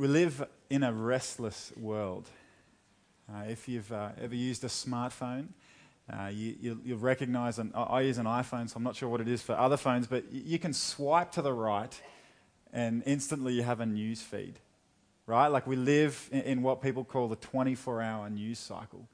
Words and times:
We 0.00 0.08
live 0.08 0.48
in 0.70 0.82
a 0.82 0.94
restless 0.94 1.74
world. 1.76 2.30
Uh, 3.30 3.42
if 3.50 3.68
you've 3.68 3.92
uh, 3.92 4.12
ever 4.18 4.34
used 4.34 4.64
a 4.64 4.68
smartphone, 4.68 5.48
uh, 6.10 6.28
you, 6.32 6.80
will 6.86 6.96
recognize, 6.96 7.58
an, 7.58 7.70
I 7.74 8.00
use 8.00 8.16
an 8.16 8.24
iPhone, 8.24 8.70
so 8.70 8.78
I'm 8.78 8.82
not 8.82 8.96
sure 8.96 9.10
what 9.10 9.20
it 9.20 9.28
is 9.28 9.42
for 9.42 9.52
other 9.52 9.76
phones, 9.76 10.06
but 10.06 10.24
you 10.32 10.58
can 10.58 10.72
swipe 10.72 11.32
to 11.32 11.42
the 11.42 11.52
right 11.52 12.00
and 12.72 13.02
instantly 13.04 13.52
you 13.52 13.62
have 13.62 13.80
a 13.80 13.84
news 13.84 14.22
feed, 14.22 14.58
right? 15.26 15.48
Like 15.48 15.66
we 15.66 15.76
live 15.76 16.30
in, 16.32 16.40
in 16.40 16.62
what 16.62 16.80
people 16.80 17.04
call 17.04 17.28
the 17.28 17.36
24 17.36 18.00
hour 18.00 18.30
news 18.30 18.58
cycle. 18.58 19.06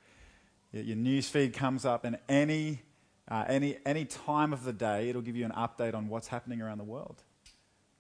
Your, 0.71 0.85
your 0.85 0.97
news 0.97 1.29
feed 1.29 1.53
comes 1.53 1.85
up, 1.85 2.05
and 2.05 2.17
any, 2.29 2.83
uh, 3.29 3.45
any, 3.49 3.79
any 3.85 4.05
time 4.05 4.53
of 4.53 4.63
the 4.63 4.73
day, 4.73 5.09
it'll 5.09 5.21
give 5.21 5.35
you 5.35 5.47
an 5.47 5.53
update 5.57 5.95
on 5.95 6.07
what's 6.07 6.29
happening 6.29 6.63
around 6.63 6.79
the 6.79 6.85
world, 6.85 7.25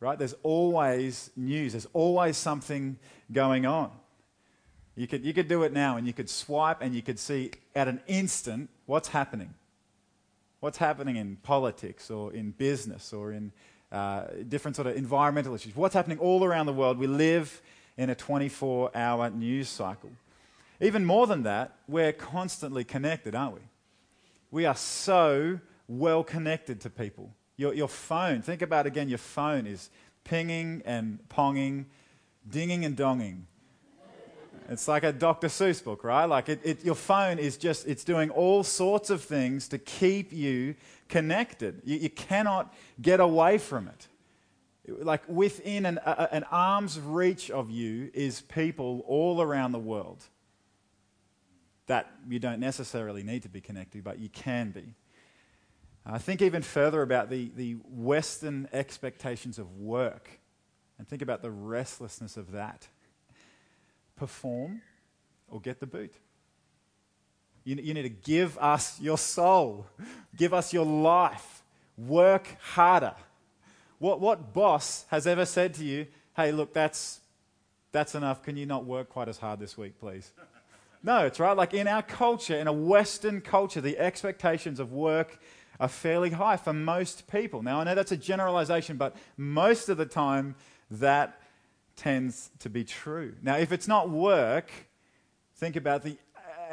right? 0.01 0.19
There's 0.19 0.35
always 0.43 1.31
news, 1.37 1.73
there's 1.73 1.89
always 1.93 2.37
something 2.37 2.99
going 3.33 3.67
on. 3.67 3.91
You 4.97 5.07
could, 5.07 5.25
you 5.25 5.35
could 5.35 5.49
do 5.49 5.63
it 5.63 5.73
now 5.73 5.97
and 5.97 6.07
you 6.07 6.13
could 6.13 6.31
swipe 6.31 6.79
and 6.81 6.95
you 6.95 7.03
could 7.03 7.19
see 7.19 7.51
at 7.75 7.87
an 7.87 8.01
instant 8.07 8.71
what's 8.87 9.09
happening. 9.09 9.53
What's 10.61 10.79
happening 10.79 11.17
in 11.17 11.37
politics 11.37 12.11
or 12.11 12.33
in 12.33 12.53
business 12.53 13.13
or 13.13 13.33
in 13.33 13.53
uh, 13.93 14.25
different 14.49 14.75
sort 14.75 14.89
of 14.89 14.97
environmental 14.97 15.55
issues. 15.55 15.77
What's 15.77 15.95
happening 15.95 16.19
all 16.19 16.45
around 16.45 16.67
the 16.67 16.73
world. 16.73 16.99
We 16.99 17.07
live 17.07 17.61
in 17.97 18.11
a 18.11 18.15
24 18.15 18.91
hour 18.97 19.31
news 19.31 19.69
cycle. 19.69 20.11
Even 20.81 21.05
more 21.05 21.27
than 21.27 21.43
that, 21.45 21.77
we're 21.89 22.13
constantly 22.13 22.85
connected, 22.85 23.35
aren't 23.35 23.55
we? 23.55 23.61
We 24.51 24.67
are 24.67 24.75
so 24.75 25.61
well 25.89 26.25
connected 26.25 26.81
to 26.83 26.91
people. 26.91 27.31
Your, 27.57 27.75
your 27.75 27.89
phone, 27.89 28.43
think 28.43 28.63
about 28.63 28.87
again, 28.87 29.09
your 29.09 29.19
phone 29.19 29.67
is 29.67 29.91
pinging 30.25 30.83
and 30.85 31.21
ponging, 31.29 31.87
dinging 32.49 32.85
and 32.85 32.97
donging 32.97 33.43
it's 34.69 34.89
like 34.89 35.05
a 35.05 35.13
Dr. 35.13 35.47
Seuss 35.49 35.83
book, 35.83 36.03
right? 36.03 36.25
Like 36.25 36.49
it, 36.49 36.61
it, 36.65 36.85
your 36.85 36.95
phone 36.95 37.39
is 37.39 37.57
just, 37.57 37.87
it's 37.87 38.05
doing 38.05 38.31
all 38.31 38.65
sorts 38.65 39.11
of 39.11 39.23
things 39.23 39.69
to 39.69 39.79
keep 39.79 40.33
you 40.33 40.75
connected. 41.09 41.83
You, 41.85 41.99
you 41.99 42.11
cannot 42.11 42.75
get 43.01 43.21
away 43.21 43.59
from 43.59 43.89
it. 43.89 44.09
Like 44.89 45.23
within 45.29 45.87
an, 45.87 45.99
a, 46.05 46.29
an 46.33 46.45
arm's 46.45 46.99
reach 46.99 47.51
of 47.51 47.71
you 47.71 48.11
is 48.13 48.41
people 48.43 49.05
all 49.07 49.41
around 49.41 49.73
the 49.73 49.79
world 49.79 50.25
that 51.87 52.11
you 52.29 52.41
don't 52.41 52.61
necessarily 52.61 53.23
need 53.23 53.43
to 53.43 53.49
be 53.49 53.61
connected, 53.61 54.03
but 54.03 54.19
you 54.19 54.29
can 54.29 54.71
be. 54.71 54.95
Uh, 56.07 56.15
I 56.15 56.19
think 56.19 56.43
even 56.43 56.63
further 56.63 57.03
about 57.03 57.31
the, 57.31 57.51
the 57.57 57.77
Western 57.89 58.69
expectations 58.73 59.59
of 59.59 59.79
work 59.79 60.41
and 60.99 61.07
think 61.07 61.23
about 61.23 61.43
the 61.43 61.51
restlessness 61.51 62.37
of 62.37 62.53
that 62.53 62.89
perform, 64.17 64.81
or 65.49 65.61
get 65.61 65.79
the 65.79 65.87
boot. 65.87 66.15
You, 67.65 67.77
you 67.77 67.95
need 67.95 68.03
to 68.03 68.09
give 68.09 68.57
us 68.59 68.99
your 69.01 69.19
soul, 69.19 69.87
give 70.35 70.55
us 70.55 70.73
your 70.73 70.87
life, 70.87 71.63
work 71.99 72.57
harder. 72.61 73.15
What, 73.99 74.21
what 74.21 74.55
boss 74.55 75.05
has 75.11 75.27
ever 75.27 75.45
said 75.45 75.75
to 75.75 75.85
you, 75.85 76.07
hey, 76.35 76.53
look, 76.53 76.73
that's, 76.73 77.21
that's 77.93 78.15
enough. 78.15 78.43
Can 78.43 78.57
you 78.57 78.65
not 78.65 78.87
work 78.87 79.11
quite 79.11 79.29
as 79.29 79.39
hard 79.39 79.61
this 79.61 79.77
week, 79.77 79.99
please? 80.01 80.33
No, 81.03 81.25
it's 81.25 81.39
right. 81.39 81.57
Like 81.57 81.73
in 81.73 81.87
our 81.87 82.03
culture, 82.03 82.57
in 82.57 82.67
a 82.67 82.73
Western 82.73 83.41
culture, 83.41 83.81
the 83.81 83.97
expectations 83.97 84.81
of 84.81 84.93
work 84.93 85.39
are 85.79 85.89
fairly 85.89 86.31
high 86.31 86.57
for 86.57 86.73
most 86.73 87.29
people. 87.29 87.63
Now, 87.63 87.81
I 87.81 87.85
know 87.85 87.95
that's 87.95 88.13
a 88.13 88.17
generalization, 88.17 88.97
but 88.97 89.17
most 89.37 89.89
of 89.89 89.97
the 89.97 90.07
time, 90.07 90.55
that 90.91 91.41
tends 91.97 92.51
to 92.61 92.71
be 92.71 92.85
true. 92.85 93.35
Now, 93.43 93.57
if 93.57 93.73
it's 93.73 93.89
not 93.89 94.11
work, 94.11 94.71
think 95.57 95.77
about 95.77 96.03
the, 96.03 96.17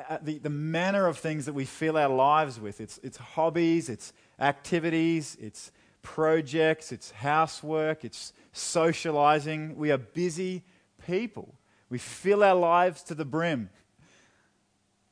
uh, 0.10 0.18
the, 0.22 0.38
the 0.38 0.50
manner 0.50 1.08
of 1.08 1.18
things 1.18 1.46
that 1.46 1.54
we 1.54 1.66
fill 1.66 1.98
our 1.98 2.10
lives 2.10 2.60
with. 2.60 2.82
It's, 2.82 3.00
it's 3.04 3.18
hobbies, 3.18 3.90
it's 3.90 4.14
activities, 4.40 5.38
it's 5.40 5.72
projects, 6.02 6.92
it's 6.92 7.12
housework, 7.12 8.04
it's 8.04 8.34
socializing. 8.52 9.78
We 9.78 9.92
are 9.92 9.98
busy 9.98 10.64
people. 11.08 11.56
We 11.90 11.98
fill 11.98 12.44
our 12.44 12.56
lives 12.56 13.04
to 13.04 13.16
the 13.16 13.26
brim. 13.26 13.70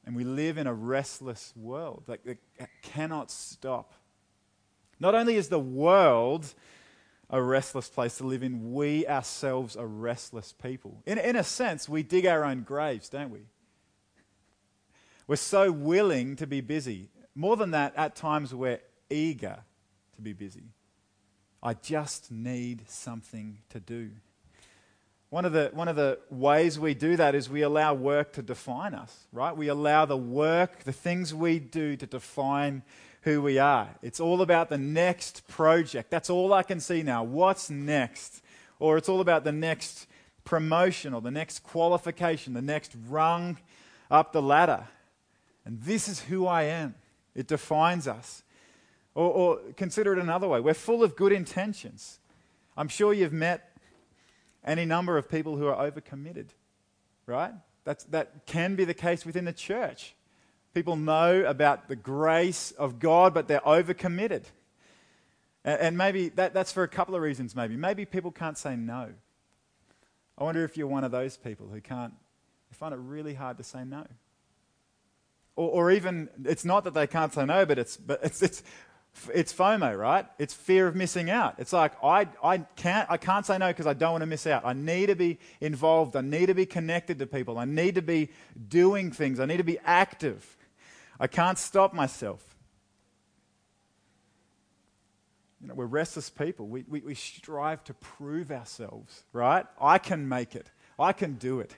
And 0.05 0.15
we 0.15 0.23
live 0.23 0.57
in 0.57 0.67
a 0.67 0.73
restless 0.73 1.53
world 1.55 2.03
that, 2.07 2.25
that 2.25 2.69
cannot 2.81 3.29
stop. 3.29 3.93
Not 4.99 5.15
only 5.15 5.35
is 5.35 5.49
the 5.49 5.59
world 5.59 6.53
a 7.31 7.41
restless 7.41 7.87
place 7.87 8.17
to 8.17 8.25
live 8.25 8.43
in. 8.43 8.73
We 8.73 9.07
ourselves 9.07 9.75
are 9.75 9.87
restless 9.87 10.51
people. 10.51 11.01
In, 11.05 11.17
in 11.17 11.37
a 11.37 11.43
sense, 11.43 11.87
we 11.87 12.03
dig 12.03 12.25
our 12.25 12.43
own 12.43 12.63
graves, 12.63 13.07
don't 13.07 13.31
we? 13.31 13.43
We're 15.27 15.37
so 15.37 15.71
willing 15.71 16.35
to 16.35 16.45
be 16.45 16.59
busy. 16.59 17.09
More 17.33 17.55
than 17.55 17.71
that, 17.71 17.93
at 17.95 18.15
times 18.15 18.53
we're 18.53 18.81
eager 19.09 19.59
to 20.15 20.21
be 20.21 20.33
busy. 20.33 20.73
I 21.63 21.73
just 21.73 22.31
need 22.31 22.83
something 22.89 23.59
to 23.69 23.79
do. 23.79 24.11
One 25.31 25.45
of, 25.45 25.53
the, 25.53 25.71
one 25.73 25.87
of 25.87 25.95
the 25.95 26.19
ways 26.29 26.77
we 26.77 26.93
do 26.93 27.15
that 27.15 27.35
is 27.35 27.49
we 27.49 27.61
allow 27.61 27.93
work 27.93 28.33
to 28.33 28.41
define 28.41 28.93
us, 28.93 29.27
right? 29.31 29.55
We 29.55 29.69
allow 29.69 30.03
the 30.03 30.17
work, 30.17 30.83
the 30.83 30.91
things 30.91 31.33
we 31.33 31.57
do 31.57 31.95
to 31.95 32.05
define 32.05 32.83
who 33.21 33.41
we 33.41 33.57
are. 33.57 33.87
It's 34.01 34.19
all 34.19 34.41
about 34.41 34.69
the 34.69 34.77
next 34.77 35.47
project. 35.47 36.11
That's 36.11 36.29
all 36.29 36.51
I 36.51 36.63
can 36.63 36.81
see 36.81 37.01
now. 37.01 37.23
What's 37.23 37.69
next? 37.69 38.43
Or 38.77 38.97
it's 38.97 39.07
all 39.07 39.21
about 39.21 39.45
the 39.45 39.53
next 39.53 40.05
promotion 40.43 41.13
or 41.13 41.21
the 41.21 41.31
next 41.31 41.59
qualification, 41.59 42.53
the 42.53 42.61
next 42.61 42.93
rung 43.07 43.57
up 44.09 44.33
the 44.33 44.41
ladder. 44.41 44.89
And 45.63 45.81
this 45.81 46.09
is 46.09 46.19
who 46.19 46.45
I 46.45 46.63
am. 46.63 46.93
It 47.35 47.47
defines 47.47 48.05
us. 48.05 48.43
Or, 49.15 49.31
or 49.31 49.59
consider 49.77 50.11
it 50.11 50.19
another 50.19 50.49
way 50.49 50.59
we're 50.59 50.73
full 50.73 51.05
of 51.05 51.15
good 51.15 51.31
intentions. 51.31 52.19
I'm 52.75 52.89
sure 52.89 53.13
you've 53.13 53.31
met 53.31 53.70
any 54.65 54.85
number 54.85 55.17
of 55.17 55.29
people 55.29 55.57
who 55.57 55.67
are 55.67 55.91
overcommitted, 55.91 56.49
right? 57.25 57.53
That's, 57.83 58.03
that 58.05 58.45
can 58.45 58.75
be 58.75 58.85
the 58.85 58.93
case 58.93 59.25
within 59.25 59.45
the 59.45 59.53
church. 59.53 60.15
People 60.73 60.95
know 60.95 61.43
about 61.45 61.87
the 61.87 61.95
grace 61.95 62.71
of 62.71 62.99
God, 62.99 63.33
but 63.33 63.47
they're 63.47 63.59
overcommitted. 63.61 64.43
And 65.63 65.97
maybe 65.97 66.29
that, 66.29 66.53
that's 66.53 66.71
for 66.71 66.83
a 66.83 66.87
couple 66.87 67.15
of 67.15 67.21
reasons, 67.21 67.55
maybe. 67.55 67.75
Maybe 67.75 68.05
people 68.05 68.31
can't 68.31 68.57
say 68.57 68.75
no. 68.75 69.09
I 70.37 70.43
wonder 70.43 70.63
if 70.63 70.77
you're 70.77 70.87
one 70.87 71.03
of 71.03 71.11
those 71.11 71.37
people 71.37 71.67
who 71.67 71.81
can't, 71.81 72.13
they 72.69 72.75
find 72.75 72.93
it 72.93 72.97
really 72.97 73.33
hard 73.33 73.57
to 73.57 73.63
say 73.63 73.83
no. 73.83 74.07
Or, 75.55 75.69
or 75.69 75.91
even, 75.91 76.29
it's 76.45 76.65
not 76.65 76.83
that 76.85 76.93
they 76.93 77.05
can't 77.05 77.33
say 77.33 77.45
no, 77.45 77.65
but 77.65 77.77
it's, 77.77 77.97
but 77.97 78.21
it's, 78.23 78.41
it's, 78.41 78.63
it's 79.33 79.53
FOMO, 79.53 79.97
right? 79.97 80.25
It's 80.39 80.53
fear 80.53 80.87
of 80.87 80.95
missing 80.95 81.29
out. 81.29 81.55
It's 81.57 81.73
like, 81.73 81.91
I, 82.03 82.27
I, 82.43 82.59
can't, 82.75 83.09
I 83.09 83.17
can't 83.17 83.45
say 83.45 83.57
no 83.57 83.67
because 83.67 83.87
I 83.87 83.93
don't 83.93 84.13
want 84.13 84.21
to 84.21 84.27
miss 84.27 84.47
out. 84.47 84.65
I 84.65 84.73
need 84.73 85.07
to 85.07 85.15
be 85.15 85.39
involved. 85.59 86.15
I 86.15 86.21
need 86.21 86.47
to 86.47 86.53
be 86.53 86.65
connected 86.65 87.19
to 87.19 87.27
people. 87.27 87.57
I 87.57 87.65
need 87.65 87.95
to 87.95 88.01
be 88.01 88.29
doing 88.69 89.11
things. 89.11 89.39
I 89.39 89.45
need 89.45 89.57
to 89.57 89.63
be 89.63 89.79
active. 89.85 90.57
I 91.19 91.27
can't 91.27 91.57
stop 91.57 91.93
myself. 91.93 92.43
You 95.61 95.67
know, 95.67 95.75
we're 95.75 95.85
restless 95.85 96.29
people. 96.29 96.67
We, 96.67 96.83
we, 96.87 97.01
we 97.01 97.13
strive 97.13 97.83
to 97.83 97.93
prove 97.93 98.51
ourselves, 98.51 99.23
right? 99.31 99.65
I 99.79 99.99
can 99.99 100.27
make 100.27 100.55
it. 100.55 100.67
I 100.97 101.13
can 101.13 101.35
do 101.35 101.59
it. 101.59 101.75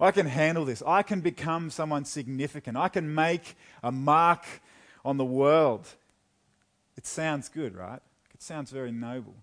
I 0.00 0.10
can 0.10 0.26
handle 0.26 0.64
this. 0.64 0.82
I 0.86 1.02
can 1.02 1.20
become 1.20 1.70
someone 1.70 2.04
significant. 2.04 2.76
I 2.76 2.88
can 2.88 3.14
make 3.14 3.56
a 3.82 3.90
mark 3.90 4.44
on 5.04 5.16
the 5.16 5.24
world. 5.24 5.88
It 7.02 7.06
sounds 7.08 7.48
good, 7.48 7.74
right? 7.74 7.98
It 8.32 8.40
sounds 8.40 8.70
very 8.70 8.92
noble. 8.92 9.34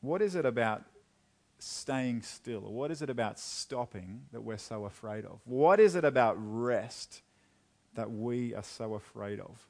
What 0.00 0.20
is 0.20 0.34
it 0.34 0.44
about 0.44 0.82
staying 1.60 2.22
still? 2.22 2.64
Or 2.64 2.72
what 2.72 2.90
is 2.90 3.02
it 3.02 3.08
about 3.08 3.38
stopping 3.38 4.22
that 4.32 4.40
we're 4.40 4.58
so 4.58 4.84
afraid 4.84 5.24
of? 5.24 5.38
What 5.44 5.78
is 5.78 5.94
it 5.94 6.04
about 6.04 6.34
rest 6.38 7.22
that 7.94 8.10
we 8.10 8.52
are 8.52 8.64
so 8.64 8.94
afraid 8.94 9.38
of? 9.38 9.68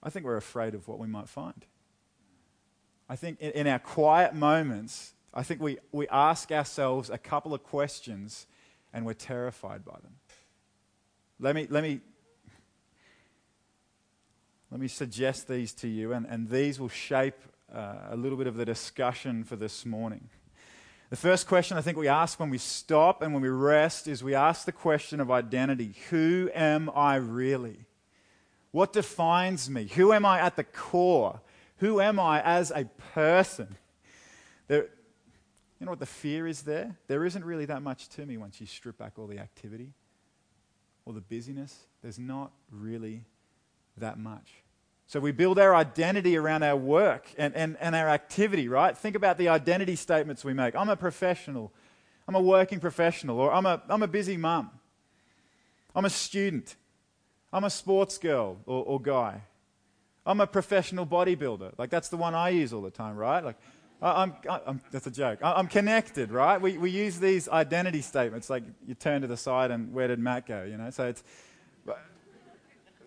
I 0.00 0.10
think 0.10 0.24
we're 0.24 0.36
afraid 0.36 0.76
of 0.76 0.86
what 0.86 1.00
we 1.00 1.08
might 1.08 1.28
find. 1.28 1.66
I 3.08 3.16
think 3.16 3.40
in, 3.40 3.50
in 3.50 3.66
our 3.66 3.80
quiet 3.80 4.32
moments, 4.32 5.12
I 5.34 5.42
think 5.42 5.60
we, 5.60 5.78
we 5.90 6.06
ask 6.06 6.52
ourselves 6.52 7.10
a 7.10 7.18
couple 7.18 7.52
of 7.52 7.64
questions 7.64 8.46
and 8.92 9.04
we're 9.04 9.14
terrified 9.14 9.84
by 9.84 9.98
them. 10.04 10.14
Let 11.40 11.56
me, 11.56 11.66
let 11.68 11.82
me, 11.82 12.00
let 14.74 14.80
me 14.80 14.88
suggest 14.88 15.46
these 15.46 15.72
to 15.72 15.86
you, 15.86 16.12
and, 16.12 16.26
and 16.26 16.50
these 16.50 16.80
will 16.80 16.88
shape 16.88 17.36
uh, 17.72 17.94
a 18.10 18.16
little 18.16 18.36
bit 18.36 18.48
of 18.48 18.56
the 18.56 18.64
discussion 18.64 19.44
for 19.44 19.54
this 19.54 19.86
morning. 19.86 20.28
The 21.10 21.16
first 21.16 21.46
question 21.46 21.76
I 21.76 21.80
think 21.80 21.96
we 21.96 22.08
ask 22.08 22.40
when 22.40 22.50
we 22.50 22.58
stop 22.58 23.22
and 23.22 23.32
when 23.32 23.40
we 23.40 23.50
rest 23.50 24.08
is 24.08 24.24
we 24.24 24.34
ask 24.34 24.66
the 24.66 24.72
question 24.72 25.20
of 25.20 25.30
identity 25.30 25.94
Who 26.10 26.50
am 26.52 26.90
I 26.92 27.14
really? 27.14 27.84
What 28.72 28.92
defines 28.92 29.70
me? 29.70 29.86
Who 29.94 30.12
am 30.12 30.26
I 30.26 30.40
at 30.40 30.56
the 30.56 30.64
core? 30.64 31.40
Who 31.76 32.00
am 32.00 32.18
I 32.18 32.42
as 32.42 32.72
a 32.72 32.86
person? 33.14 33.76
There, 34.66 34.88
you 35.78 35.86
know 35.86 35.92
what 35.92 36.00
the 36.00 36.06
fear 36.06 36.48
is 36.48 36.62
there? 36.62 36.96
There 37.06 37.24
isn't 37.24 37.44
really 37.44 37.66
that 37.66 37.82
much 37.82 38.08
to 38.08 38.26
me 38.26 38.38
once 38.38 38.60
you 38.60 38.66
strip 38.66 38.98
back 38.98 39.20
all 39.20 39.28
the 39.28 39.38
activity, 39.38 39.92
all 41.06 41.12
the 41.12 41.20
busyness. 41.20 41.78
There's 42.02 42.18
not 42.18 42.50
really 42.72 43.22
that 43.96 44.18
much. 44.18 44.63
So 45.06 45.20
we 45.20 45.32
build 45.32 45.58
our 45.58 45.74
identity 45.74 46.36
around 46.36 46.62
our 46.62 46.76
work 46.76 47.26
and, 47.36 47.54
and, 47.54 47.76
and 47.78 47.94
our 47.94 48.08
activity, 48.08 48.68
right? 48.68 48.96
Think 48.96 49.16
about 49.16 49.36
the 49.38 49.48
identity 49.48 49.96
statements 49.96 50.44
we 50.44 50.54
make. 50.54 50.74
I'm 50.74 50.88
a 50.88 50.96
professional. 50.96 51.72
I'm 52.26 52.34
a 52.34 52.40
working 52.40 52.80
professional. 52.80 53.38
Or 53.38 53.52
I'm 53.52 53.66
a, 53.66 53.82
I'm 53.88 54.02
a 54.02 54.08
busy 54.08 54.36
mum. 54.36 54.70
I'm 55.94 56.04
a 56.04 56.10
student. 56.10 56.76
I'm 57.52 57.64
a 57.64 57.70
sports 57.70 58.18
girl 58.18 58.56
or, 58.66 58.82
or 58.84 59.00
guy. 59.00 59.42
I'm 60.26 60.40
a 60.40 60.46
professional 60.46 61.06
bodybuilder. 61.06 61.74
Like, 61.76 61.90
that's 61.90 62.08
the 62.08 62.16
one 62.16 62.34
I 62.34 62.48
use 62.48 62.72
all 62.72 62.80
the 62.80 62.90
time, 62.90 63.14
right? 63.16 63.44
Like, 63.44 63.56
I'm, 64.00 64.34
I'm, 64.66 64.80
that's 64.90 65.06
a 65.06 65.10
joke. 65.10 65.38
I'm 65.42 65.66
connected, 65.66 66.30
right? 66.30 66.60
We, 66.60 66.78
we 66.78 66.90
use 66.90 67.18
these 67.18 67.48
identity 67.48 68.00
statements 68.00 68.50
like 68.50 68.64
you 68.86 68.94
turn 68.94 69.20
to 69.20 69.26
the 69.26 69.36
side 69.36 69.70
and 69.70 69.92
where 69.92 70.08
did 70.08 70.18
Matt 70.18 70.46
go, 70.46 70.64
you 70.64 70.76
know? 70.76 70.90
So 70.90 71.06
it's, 71.06 71.22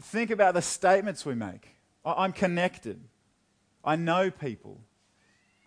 think 0.02 0.32
about 0.32 0.54
the 0.54 0.62
statements 0.62 1.26
we 1.26 1.36
make. 1.36 1.77
I'm 2.16 2.32
connected. 2.32 3.00
I 3.84 3.96
know 3.96 4.32
people. 4.32 4.80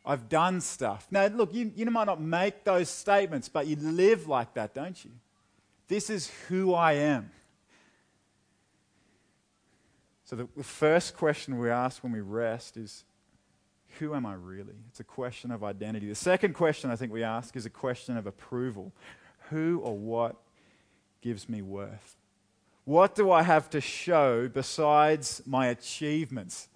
I've 0.05 0.29
done 0.29 0.61
stuff. 0.61 1.07
Now, 1.11 1.27
look, 1.27 1.53
you, 1.53 1.73
you 1.75 1.85
might 1.87 2.05
not 2.05 2.21
make 2.21 2.65
those 2.65 2.89
statements, 2.89 3.49
but 3.49 3.67
you 3.67 3.77
live 3.77 4.29
like 4.29 4.55
that, 4.55 4.75
don't 4.75 5.05
you? 5.05 5.11
This 5.89 6.09
is 6.09 6.31
who 6.49 6.73
I 6.73 6.95
am. 6.95 7.31
So, 10.25 10.37
the, 10.37 10.49
the 10.57 10.65
first 10.65 11.17
question 11.17 11.59
we 11.59 11.71
ask 11.71 12.03
when 12.03 12.13
we 12.13 12.21
rest 12.21 12.77
is 12.77 13.05
Who 13.99 14.15
am 14.15 14.25
I 14.25 14.35
really? 14.35 14.77
It's 14.89 15.01
a 15.01 15.05
question 15.05 15.51
of 15.51 15.65
identity. 15.65 16.09
The 16.09 16.15
second 16.15 16.55
question 16.55 16.91
I 16.91 16.97
think 16.97 17.13
we 17.13 17.25
ask 17.25 17.57
is 17.57 17.67
a 17.67 17.71
question 17.71 18.17
of 18.17 18.27
approval 18.27 18.93
Who 19.49 19.81
or 19.83 19.99
what 19.99 20.37
gives 21.21 21.49
me 21.49 21.63
worth? 21.63 22.17
What 22.91 23.15
do 23.15 23.31
I 23.31 23.45
have 23.45 23.71
to 23.71 23.81
show 23.81 24.49
besides 24.49 25.43
my 25.47 25.69
achievements? 25.69 26.69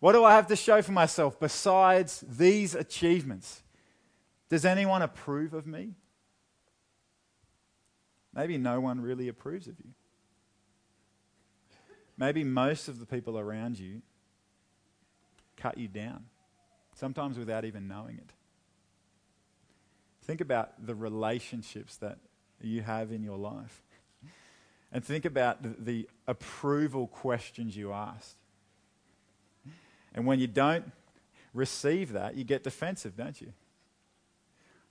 What 0.00 0.10
do 0.10 0.24
I 0.24 0.34
have 0.34 0.48
to 0.48 0.56
show 0.56 0.82
for 0.82 0.90
myself 0.90 1.38
besides 1.38 2.24
these 2.28 2.74
achievements? 2.74 3.62
Does 4.48 4.64
anyone 4.64 5.02
approve 5.02 5.54
of 5.54 5.68
me? 5.68 5.92
Maybe 8.34 8.58
no 8.58 8.80
one 8.80 9.00
really 9.00 9.28
approves 9.28 9.68
of 9.68 9.78
you. 9.78 9.92
Maybe 12.18 12.42
most 12.42 12.88
of 12.88 12.98
the 12.98 13.06
people 13.06 13.38
around 13.38 13.78
you 13.78 14.02
cut 15.56 15.78
you 15.78 15.86
down, 15.86 16.24
sometimes 16.96 17.38
without 17.38 17.64
even 17.64 17.86
knowing 17.86 18.16
it. 18.16 18.32
Think 20.24 20.40
about 20.40 20.84
the 20.84 20.96
relationships 20.96 21.94
that 21.98 22.18
you 22.60 22.82
have 22.82 23.12
in 23.12 23.22
your 23.22 23.38
life. 23.38 23.84
And 24.94 25.04
think 25.04 25.24
about 25.24 25.62
the, 25.62 25.74
the 25.78 26.08
approval 26.28 27.08
questions 27.08 27.76
you 27.76 27.92
asked. 27.92 28.36
And 30.14 30.24
when 30.24 30.38
you 30.38 30.46
don't 30.46 30.92
receive 31.52 32.12
that, 32.12 32.36
you 32.36 32.44
get 32.44 32.62
defensive, 32.62 33.16
don't 33.16 33.38
you? 33.40 33.52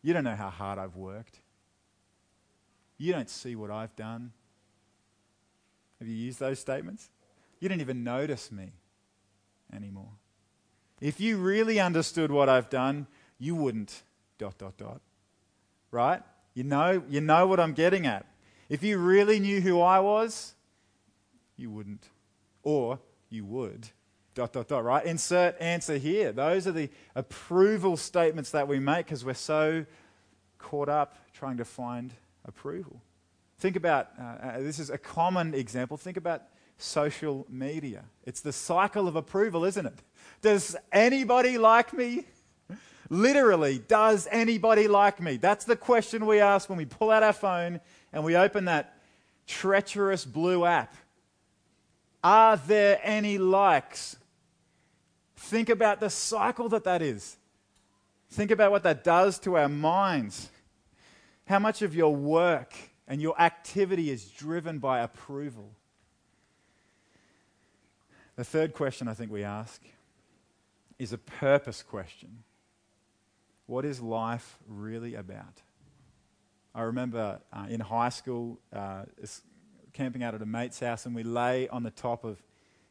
You 0.01 0.13
don't 0.13 0.25
know 0.25 0.35
how 0.35 0.49
hard 0.49 0.77
I've 0.77 0.97
worked. 0.97 1.39
You 2.97 3.13
don't 3.13 3.29
see 3.29 3.55
what 3.55 3.71
I've 3.71 3.95
done. 3.95 4.33
Have 5.99 6.09
you 6.09 6.15
used 6.15 6.39
those 6.39 6.59
statements? 6.59 7.09
You 7.61 7.69
don't 7.69 7.79
even 7.79 8.03
notice 8.03 8.51
me 8.51 8.73
anymore. 9.73 10.11
If 10.99 11.21
you 11.21 11.37
really 11.37 11.79
understood 11.79 12.29
what 12.29 12.49
I've 12.49 12.69
done, 12.69 13.07
you 13.39 13.55
wouldn't 13.55 14.03
dot 14.37 14.57
dot 14.57 14.75
dot. 14.75 14.99
Right? 15.91 16.21
You 16.53 16.65
know, 16.65 17.03
you 17.07 17.21
know 17.21 17.47
what 17.47 17.61
I'm 17.61 17.73
getting 17.73 18.05
at. 18.05 18.25
If 18.73 18.81
you 18.81 18.97
really 18.97 19.37
knew 19.39 19.61
who 19.61 19.81
I 19.81 19.99
was, 19.99 20.55
you 21.57 21.69
wouldn't. 21.69 22.09
Or 22.63 22.97
you 23.29 23.45
would. 23.45 23.89
Dot, 24.33 24.51
dot, 24.51 24.67
dot, 24.67 24.83
right? 24.83 25.05
Insert 25.05 25.61
answer 25.61 25.97
here. 25.97 26.31
Those 26.31 26.65
are 26.65 26.71
the 26.71 26.89
approval 27.13 27.97
statements 27.97 28.49
that 28.49 28.67
we 28.67 28.79
make 28.79 29.05
because 29.05 29.23
we're 29.23 29.35
so 29.35 29.85
caught 30.57 30.89
up 30.89 31.17
trying 31.33 31.57
to 31.57 31.65
find 31.65 32.13
approval. 32.45 32.99
Think 33.59 33.75
about 33.75 34.09
uh, 34.19 34.23
uh, 34.23 34.59
this 34.61 34.79
is 34.79 34.89
a 34.89 34.97
common 34.97 35.53
example. 35.53 35.95
Think 35.95 36.17
about 36.17 36.41
social 36.79 37.45
media. 37.47 38.05
It's 38.25 38.41
the 38.41 38.51
cycle 38.51 39.07
of 39.07 39.15
approval, 39.15 39.65
isn't 39.65 39.85
it? 39.85 39.99
Does 40.41 40.75
anybody 40.91 41.59
like 41.59 41.93
me? 41.93 42.25
Literally, 43.07 43.77
does 43.87 44.27
anybody 44.31 44.87
like 44.87 45.21
me? 45.21 45.37
That's 45.37 45.65
the 45.65 45.75
question 45.75 46.25
we 46.25 46.39
ask 46.39 46.69
when 46.69 46.79
we 46.79 46.85
pull 46.85 47.11
out 47.11 47.21
our 47.21 47.33
phone 47.33 47.79
and 48.13 48.23
we 48.23 48.37
open 48.37 48.65
that 48.65 48.97
treacherous 49.47 50.23
blue 50.23 50.65
app. 50.65 50.95
Are 52.23 52.55
there 52.55 52.99
any 53.03 53.37
likes? 53.37 54.15
Think 55.35 55.67
about 55.67 55.99
the 55.99 56.09
cycle 56.09 56.69
that 56.69 56.85
that 56.85 57.01
is. 57.01 57.35
Think 58.29 58.51
about 58.51 58.71
what 58.71 58.83
that 58.83 59.03
does 59.03 59.37
to 59.39 59.57
our 59.57 59.67
minds. 59.67 60.49
How 61.45 61.59
much 61.59 61.81
of 61.81 61.93
your 61.93 62.15
work 62.15 62.73
and 63.07 63.21
your 63.21 63.39
activity 63.41 64.09
is 64.09 64.25
driven 64.29 64.79
by 64.79 65.01
approval? 65.01 65.71
The 68.35 68.43
third 68.43 68.73
question 68.73 69.07
I 69.07 69.13
think 69.13 69.31
we 69.31 69.43
ask 69.43 69.81
is 70.97 71.13
a 71.13 71.17
purpose 71.17 71.83
question. 71.83 72.43
What 73.65 73.85
is 73.85 74.01
life 74.01 74.57
really 74.67 75.15
about? 75.15 75.61
I 76.75 76.81
remember 76.81 77.39
uh, 77.51 77.65
in 77.69 77.79
high 77.79 78.09
school 78.09 78.59
uh, 78.71 79.03
camping 79.93 80.23
out 80.23 80.33
at 80.33 80.41
a 80.41 80.45
mate's 80.45 80.79
house, 80.79 81.05
and 81.05 81.15
we 81.15 81.23
lay 81.23 81.67
on 81.69 81.83
the 81.83 81.91
top 81.91 82.23
of 82.23 82.41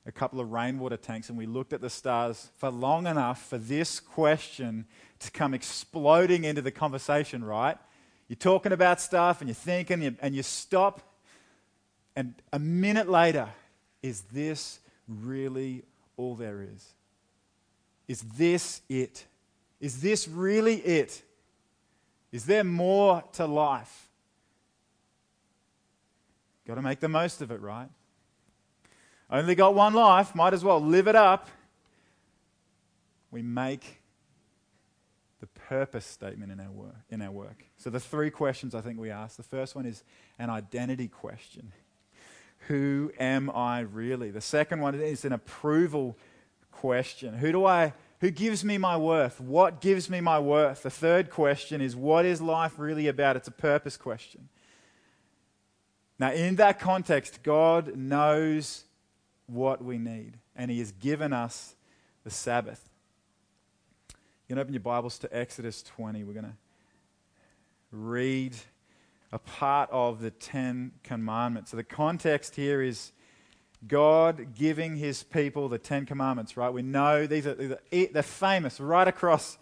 a 0.07 0.13
couple 0.13 0.41
of 0.41 0.51
rainwater 0.51 0.97
tanks 0.97 1.29
and 1.29 1.39
we 1.39 1.47
looked 1.47 1.73
at 1.73 1.81
the 1.81 1.91
stars 1.91 2.51
for 2.57 2.71
long 2.71 3.07
enough 3.07 3.47
for 3.47 3.59
this 3.59 4.01
question 4.01 4.85
to 5.21 5.31
come 5.31 5.55
exploding 5.55 6.45
into 6.45 6.61
the 6.61 6.73
conversation, 6.73 7.45
right? 7.45 7.77
You're 8.29 8.37
talking 8.37 8.73
about 8.73 9.01
stuff 9.01 9.41
and 9.41 9.49
you're 9.49 9.55
thinking 9.55 9.95
and 9.95 10.03
you, 10.03 10.17
and 10.21 10.35
you 10.35 10.43
stop, 10.43 11.03
and 12.17 12.35
a 12.53 12.59
minute 12.59 13.09
later, 13.09 13.49
is 14.03 14.23
this 14.23 14.81
really 15.07 15.85
all 16.17 16.35
there 16.35 16.63
is? 16.63 16.95
Is 18.09 18.23
this 18.23 18.81
it? 18.89 19.25
Is 19.81 20.01
this 20.01 20.27
really 20.27 20.77
it? 20.77 21.23
Is 22.33 22.47
there 22.47 22.65
more 22.65 23.23
to 23.35 23.47
life? 23.47 24.09
Got 26.67 26.77
to 26.77 26.83
make 26.83 27.01
the 27.01 27.09
most 27.09 27.43
of 27.43 27.51
it, 27.51 27.61
right? 27.61 27.89
Only 29.31 29.55
got 29.55 29.75
one 29.75 29.95
life, 29.95 30.35
might 30.35 30.55
as 30.55 30.65
well 30.65 30.81
live 30.81 31.09
it 31.09 31.17
up. 31.17 31.49
We 33.31 33.43
make 33.43 34.01
the 35.41 35.47
purpose 35.47 36.07
statement 36.07 36.53
in 36.53 36.61
our 36.61 36.71
work. 36.71 36.95
In 37.11 37.21
our 37.21 37.31
work. 37.31 37.65
So 37.77 37.91
the 37.91 38.01
three 38.01 38.31
questions 38.31 38.75
I 38.75 38.81
think 38.81 38.99
we 38.99 39.11
ask. 39.11 39.37
The 39.37 39.43
first 39.43 39.75
one 39.75 39.87
is 39.87 40.05
an 40.39 40.51
identity 40.51 41.09
question. 41.09 41.73
Who 42.69 43.11
am 43.19 43.51
I 43.51 43.81
really? 43.81 44.31
The 44.31 44.41
second 44.41 44.81
one 44.81 44.95
is 44.95 45.25
an 45.25 45.33
approval 45.33 46.17
question. 46.71 47.35
Who 47.35 47.53
do 47.53 47.67
I 47.67 47.93
who 48.23 48.31
gives 48.31 48.65
me 48.65 48.79
my 48.79 48.97
worth? 48.97 49.41
What 49.41 49.81
gives 49.81 50.09
me 50.09 50.21
my 50.21 50.39
worth? 50.39 50.85
The 50.85 50.91
third 50.91 51.29
question 51.29 51.81
is 51.81 51.97
what 51.97 52.25
is 52.25 52.41
life 52.41 52.79
really 52.79 53.09
about? 53.09 53.35
It's 53.35 53.49
a 53.49 53.53
purpose 53.53 53.97
question. 53.97 54.49
Now, 56.21 56.31
in 56.31 56.55
that 56.57 56.79
context, 56.79 57.43
God 57.43 57.97
knows 57.97 58.85
what 59.47 59.85
we 59.85 59.99
need, 59.99 60.39
and 60.55 60.71
He 60.71 60.79
has 60.79 60.93
given 60.93 61.33
us 61.33 61.75
the 62.23 62.31
Sabbath. 62.31 62.89
You 64.11 64.55
can 64.55 64.59
open 64.61 64.73
your 64.73 64.81
Bibles 64.83 65.19
to 65.19 65.37
Exodus 65.37 65.83
20. 65.83 66.23
We're 66.23 66.33
going 66.33 66.45
to 66.45 66.57
read 67.91 68.55
a 69.33 69.41
part 69.41 69.91
of 69.91 70.21
the 70.21 70.31
Ten 70.31 70.93
Commandments. 71.03 71.73
So, 71.73 71.77
the 71.77 71.83
context 71.83 72.55
here 72.55 72.83
is 72.83 73.11
God 73.87 74.55
giving 74.55 74.97
his 74.97 75.23
people 75.23 75.69
the 75.69 75.79
Ten 75.79 76.07
Commandments, 76.07 76.57
right? 76.57 76.73
We 76.73 76.83
know 76.83 77.27
these 77.27 77.47
are, 77.47 77.79
they're 77.91 78.23
famous 78.23 78.79
right 78.79 79.09
across 79.09 79.59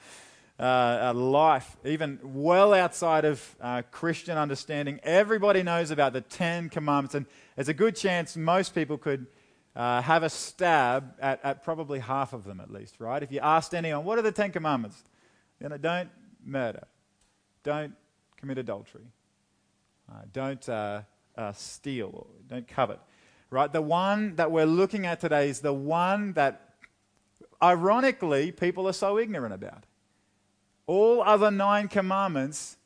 uh, 0.58 1.12
life, 1.14 1.76
even 1.84 2.18
well 2.22 2.74
outside 2.74 3.24
of 3.24 3.56
uh, 3.60 3.82
Christian 3.90 4.36
understanding. 4.36 5.00
Everybody 5.02 5.62
knows 5.62 5.90
about 5.90 6.12
the 6.12 6.20
Ten 6.20 6.68
Commandments, 6.68 7.14
and 7.14 7.24
there's 7.56 7.68
a 7.68 7.74
good 7.74 7.96
chance 7.96 8.36
most 8.36 8.74
people 8.74 8.98
could 8.98 9.26
uh, 9.74 10.02
have 10.02 10.22
a 10.22 10.28
stab 10.28 11.14
at, 11.20 11.40
at, 11.42 11.64
probably 11.64 12.00
half 12.00 12.34
of 12.34 12.44
them 12.44 12.60
at 12.60 12.70
least, 12.70 13.00
right? 13.00 13.22
If 13.22 13.32
you 13.32 13.40
asked 13.40 13.74
anyone, 13.74 14.04
what 14.04 14.18
are 14.18 14.22
the 14.22 14.32
Ten 14.32 14.52
Commandments? 14.52 15.02
You 15.60 15.70
know, 15.70 15.78
don't 15.78 16.10
murder, 16.44 16.86
don't 17.62 17.94
commit 18.36 18.58
adultery, 18.58 19.04
uh, 20.10 20.22
don't 20.30 20.68
uh, 20.68 21.02
uh, 21.38 21.52
steal, 21.52 22.26
don't 22.48 22.68
covet 22.68 23.00
right? 23.50 23.72
The 23.72 23.82
one 23.82 24.36
that 24.36 24.50
we're 24.50 24.66
looking 24.66 25.06
at 25.06 25.20
today 25.20 25.48
is 25.48 25.60
the 25.60 25.72
one 25.72 26.32
that, 26.34 26.74
ironically, 27.62 28.52
people 28.52 28.88
are 28.88 28.92
so 28.92 29.18
ignorant 29.18 29.52
about. 29.52 29.84
All 30.86 31.22
other 31.22 31.50
nine 31.50 31.88
commandments 31.88 32.76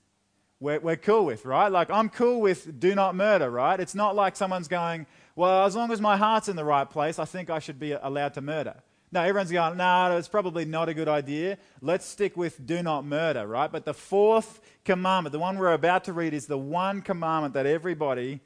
we're, 0.60 0.80
we're 0.80 0.96
cool 0.96 1.26
with, 1.26 1.44
right? 1.44 1.70
Like, 1.70 1.90
I'm 1.90 2.08
cool 2.08 2.40
with 2.40 2.80
do 2.80 2.94
not 2.94 3.14
murder, 3.14 3.50
right? 3.50 3.78
It's 3.78 3.94
not 3.94 4.16
like 4.16 4.34
someone's 4.34 4.68
going, 4.68 5.06
well, 5.36 5.66
as 5.66 5.76
long 5.76 5.92
as 5.92 6.00
my 6.00 6.16
heart's 6.16 6.48
in 6.48 6.56
the 6.56 6.64
right 6.64 6.88
place, 6.88 7.18
I 7.18 7.24
think 7.24 7.50
I 7.50 7.58
should 7.58 7.78
be 7.78 7.92
allowed 7.92 8.34
to 8.34 8.40
murder. 8.40 8.76
No, 9.12 9.20
everyone's 9.20 9.52
going, 9.52 9.76
no, 9.76 9.84
nah, 9.84 10.16
it's 10.16 10.26
probably 10.26 10.64
not 10.64 10.88
a 10.88 10.94
good 10.94 11.08
idea. 11.08 11.58
Let's 11.80 12.06
stick 12.06 12.36
with 12.36 12.66
do 12.66 12.82
not 12.82 13.04
murder, 13.04 13.46
right? 13.46 13.70
But 13.70 13.84
the 13.84 13.94
fourth 13.94 14.60
commandment, 14.84 15.32
the 15.32 15.38
one 15.38 15.58
we're 15.58 15.72
about 15.72 16.04
to 16.04 16.12
read, 16.12 16.34
is 16.34 16.46
the 16.46 16.58
one 16.58 17.02
commandment 17.02 17.54
that 17.54 17.66
everybody 17.66 18.40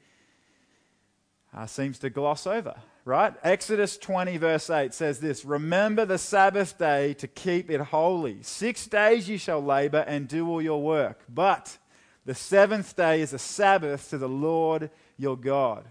uh, 1.55 1.65
seems 1.65 1.99
to 1.99 2.09
gloss 2.09 2.45
over, 2.45 2.75
right? 3.05 3.33
Exodus 3.43 3.97
20, 3.97 4.37
verse 4.37 4.69
8 4.69 4.93
says 4.93 5.19
this 5.19 5.43
Remember 5.43 6.05
the 6.05 6.17
Sabbath 6.17 6.77
day 6.77 7.13
to 7.15 7.27
keep 7.27 7.71
it 7.71 7.81
holy. 7.81 8.43
Six 8.43 8.87
days 8.87 9.27
you 9.27 9.37
shall 9.37 9.63
labor 9.63 10.03
and 10.07 10.27
do 10.27 10.47
all 10.47 10.61
your 10.61 10.81
work. 10.81 11.21
But 11.27 11.77
the 12.25 12.35
seventh 12.35 12.95
day 12.95 13.21
is 13.21 13.33
a 13.33 13.39
Sabbath 13.39 14.09
to 14.11 14.17
the 14.17 14.29
Lord 14.29 14.91
your 15.17 15.35
God. 15.35 15.85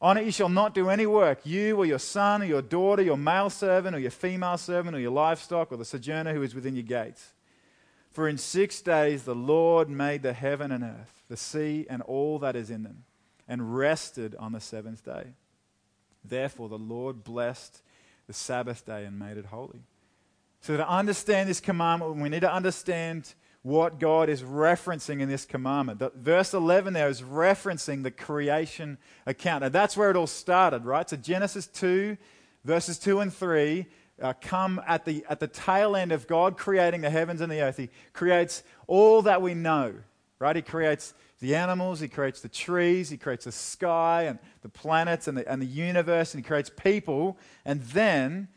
On 0.00 0.18
it 0.18 0.24
you 0.24 0.32
shall 0.32 0.48
not 0.48 0.74
do 0.74 0.90
any 0.90 1.06
work, 1.06 1.40
you 1.44 1.76
or 1.76 1.86
your 1.86 1.98
son 1.98 2.42
or 2.42 2.46
your 2.46 2.62
daughter, 2.62 3.02
your 3.02 3.16
male 3.16 3.48
servant 3.48 3.96
or 3.96 3.98
your 3.98 4.10
female 4.10 4.58
servant 4.58 4.94
or 4.94 5.00
your 5.00 5.12
livestock 5.12 5.72
or 5.72 5.76
the 5.76 5.84
sojourner 5.84 6.34
who 6.34 6.42
is 6.42 6.54
within 6.54 6.76
your 6.76 6.82
gates. 6.82 7.32
For 8.12 8.28
in 8.28 8.38
six 8.38 8.80
days 8.82 9.22
the 9.22 9.34
Lord 9.34 9.88
made 9.88 10.22
the 10.22 10.32
heaven 10.32 10.70
and 10.70 10.84
earth, 10.84 11.22
the 11.28 11.36
sea 11.36 11.86
and 11.88 12.02
all 12.02 12.38
that 12.40 12.56
is 12.56 12.70
in 12.70 12.82
them, 12.82 13.04
and 13.48 13.76
rested 13.76 14.34
on 14.36 14.52
the 14.52 14.60
seventh 14.60 15.04
day. 15.04 15.34
Therefore 16.24 16.68
the 16.68 16.78
Lord 16.78 17.24
blessed 17.24 17.82
the 18.26 18.32
Sabbath 18.32 18.84
day 18.84 19.04
and 19.04 19.18
made 19.18 19.36
it 19.36 19.46
holy. 19.46 19.82
So 20.60 20.76
to 20.76 20.88
understand 20.88 21.48
this 21.48 21.60
commandment, 21.60 22.16
we 22.16 22.28
need 22.28 22.40
to 22.40 22.52
understand 22.52 23.34
what 23.62 23.98
God 23.98 24.28
is 24.28 24.42
referencing 24.42 25.20
in 25.20 25.28
this 25.28 25.44
commandment. 25.44 25.98
The, 25.98 26.12
verse 26.14 26.54
11 26.54 26.92
there 26.92 27.08
is 27.08 27.22
referencing 27.22 28.04
the 28.04 28.12
creation 28.12 28.96
account. 29.26 29.62
Now, 29.62 29.70
that's 29.70 29.96
where 29.96 30.08
it 30.10 30.16
all 30.16 30.28
started, 30.28 30.84
right? 30.84 31.08
So, 31.10 31.16
Genesis 31.16 31.66
2, 31.66 32.16
verses 32.64 32.96
2 32.98 33.20
and 33.20 33.34
3 33.34 33.86
uh, 34.22 34.34
come 34.40 34.80
at 34.86 35.04
the, 35.04 35.24
at 35.28 35.40
the 35.40 35.48
tail 35.48 35.96
end 35.96 36.12
of 36.12 36.26
God 36.26 36.56
creating 36.56 37.00
the 37.00 37.10
heavens 37.10 37.40
and 37.40 37.50
the 37.50 37.60
earth. 37.60 37.76
He 37.76 37.90
creates 38.12 38.62
all 38.86 39.22
that 39.22 39.42
we 39.42 39.54
know, 39.54 39.94
right? 40.38 40.54
He 40.56 40.62
creates 40.62 41.12
the 41.40 41.54
animals, 41.54 42.00
He 42.00 42.08
creates 42.08 42.40
the 42.40 42.48
trees, 42.48 43.10
He 43.10 43.16
creates 43.16 43.44
the 43.44 43.52
sky 43.52 44.24
and 44.24 44.38
the 44.62 44.68
planets 44.68 45.28
and 45.28 45.38
the, 45.38 45.50
and 45.50 45.60
the 45.60 45.66
universe, 45.66 46.34
and 46.34 46.44
He 46.44 46.46
creates 46.46 46.70
people. 46.70 47.38
And 47.64 47.82
then 47.82 48.48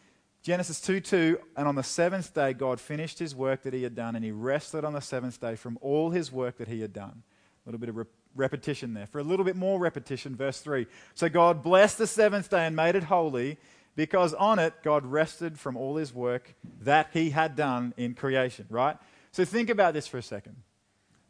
Genesis 0.41 0.79
2 0.81 1.01
2, 1.01 1.39
and 1.57 1.67
on 1.67 1.75
the 1.75 1.83
seventh 1.83 2.33
day, 2.33 2.53
God 2.53 2.79
finished 2.79 3.19
his 3.19 3.35
work 3.35 3.63
that 3.63 3.73
he 3.73 3.83
had 3.83 3.93
done, 3.93 4.15
and 4.15 4.23
he 4.23 4.31
rested 4.31 4.85
on 4.85 4.93
the 4.93 5.01
seventh 5.01 5.39
day 5.39 5.55
from 5.55 5.77
all 5.81 6.11
his 6.11 6.31
work 6.31 6.57
that 6.57 6.69
he 6.69 6.79
had 6.79 6.93
done. 6.93 7.23
A 7.65 7.69
little 7.69 7.79
bit 7.79 7.89
of 7.89 7.97
re- 7.97 8.05
repetition 8.35 8.93
there. 8.93 9.05
For 9.05 9.19
a 9.19 9.23
little 9.23 9.43
bit 9.43 9.57
more 9.57 9.79
repetition, 9.79 10.35
verse 10.35 10.61
3. 10.61 10.87
So 11.13 11.27
God 11.27 11.61
blessed 11.61 11.97
the 11.97 12.07
seventh 12.07 12.49
day 12.49 12.65
and 12.65 12.75
made 12.75 12.95
it 12.95 13.03
holy, 13.03 13.57
because 13.97 14.33
on 14.33 14.59
it, 14.59 14.73
God 14.81 15.05
rested 15.05 15.59
from 15.59 15.75
all 15.75 15.97
his 15.97 16.13
work 16.13 16.55
that 16.81 17.09
he 17.11 17.31
had 17.31 17.57
done 17.57 17.93
in 17.97 18.13
creation, 18.13 18.65
right? 18.69 18.95
So 19.33 19.43
think 19.43 19.69
about 19.69 19.93
this 19.93 20.07
for 20.07 20.17
a 20.17 20.23
second. 20.23 20.55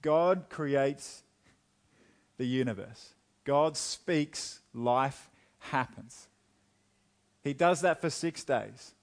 God 0.04 0.46
creates 0.50 1.24
the 2.40 2.48
universe, 2.48 3.10
God 3.44 3.78
speaks, 3.78 4.62
life 4.74 5.30
happens. 5.60 6.28
He 7.44 7.54
does 7.54 7.82
that 7.82 8.02
for 8.02 8.10
six 8.10 8.44
days. 8.44 8.94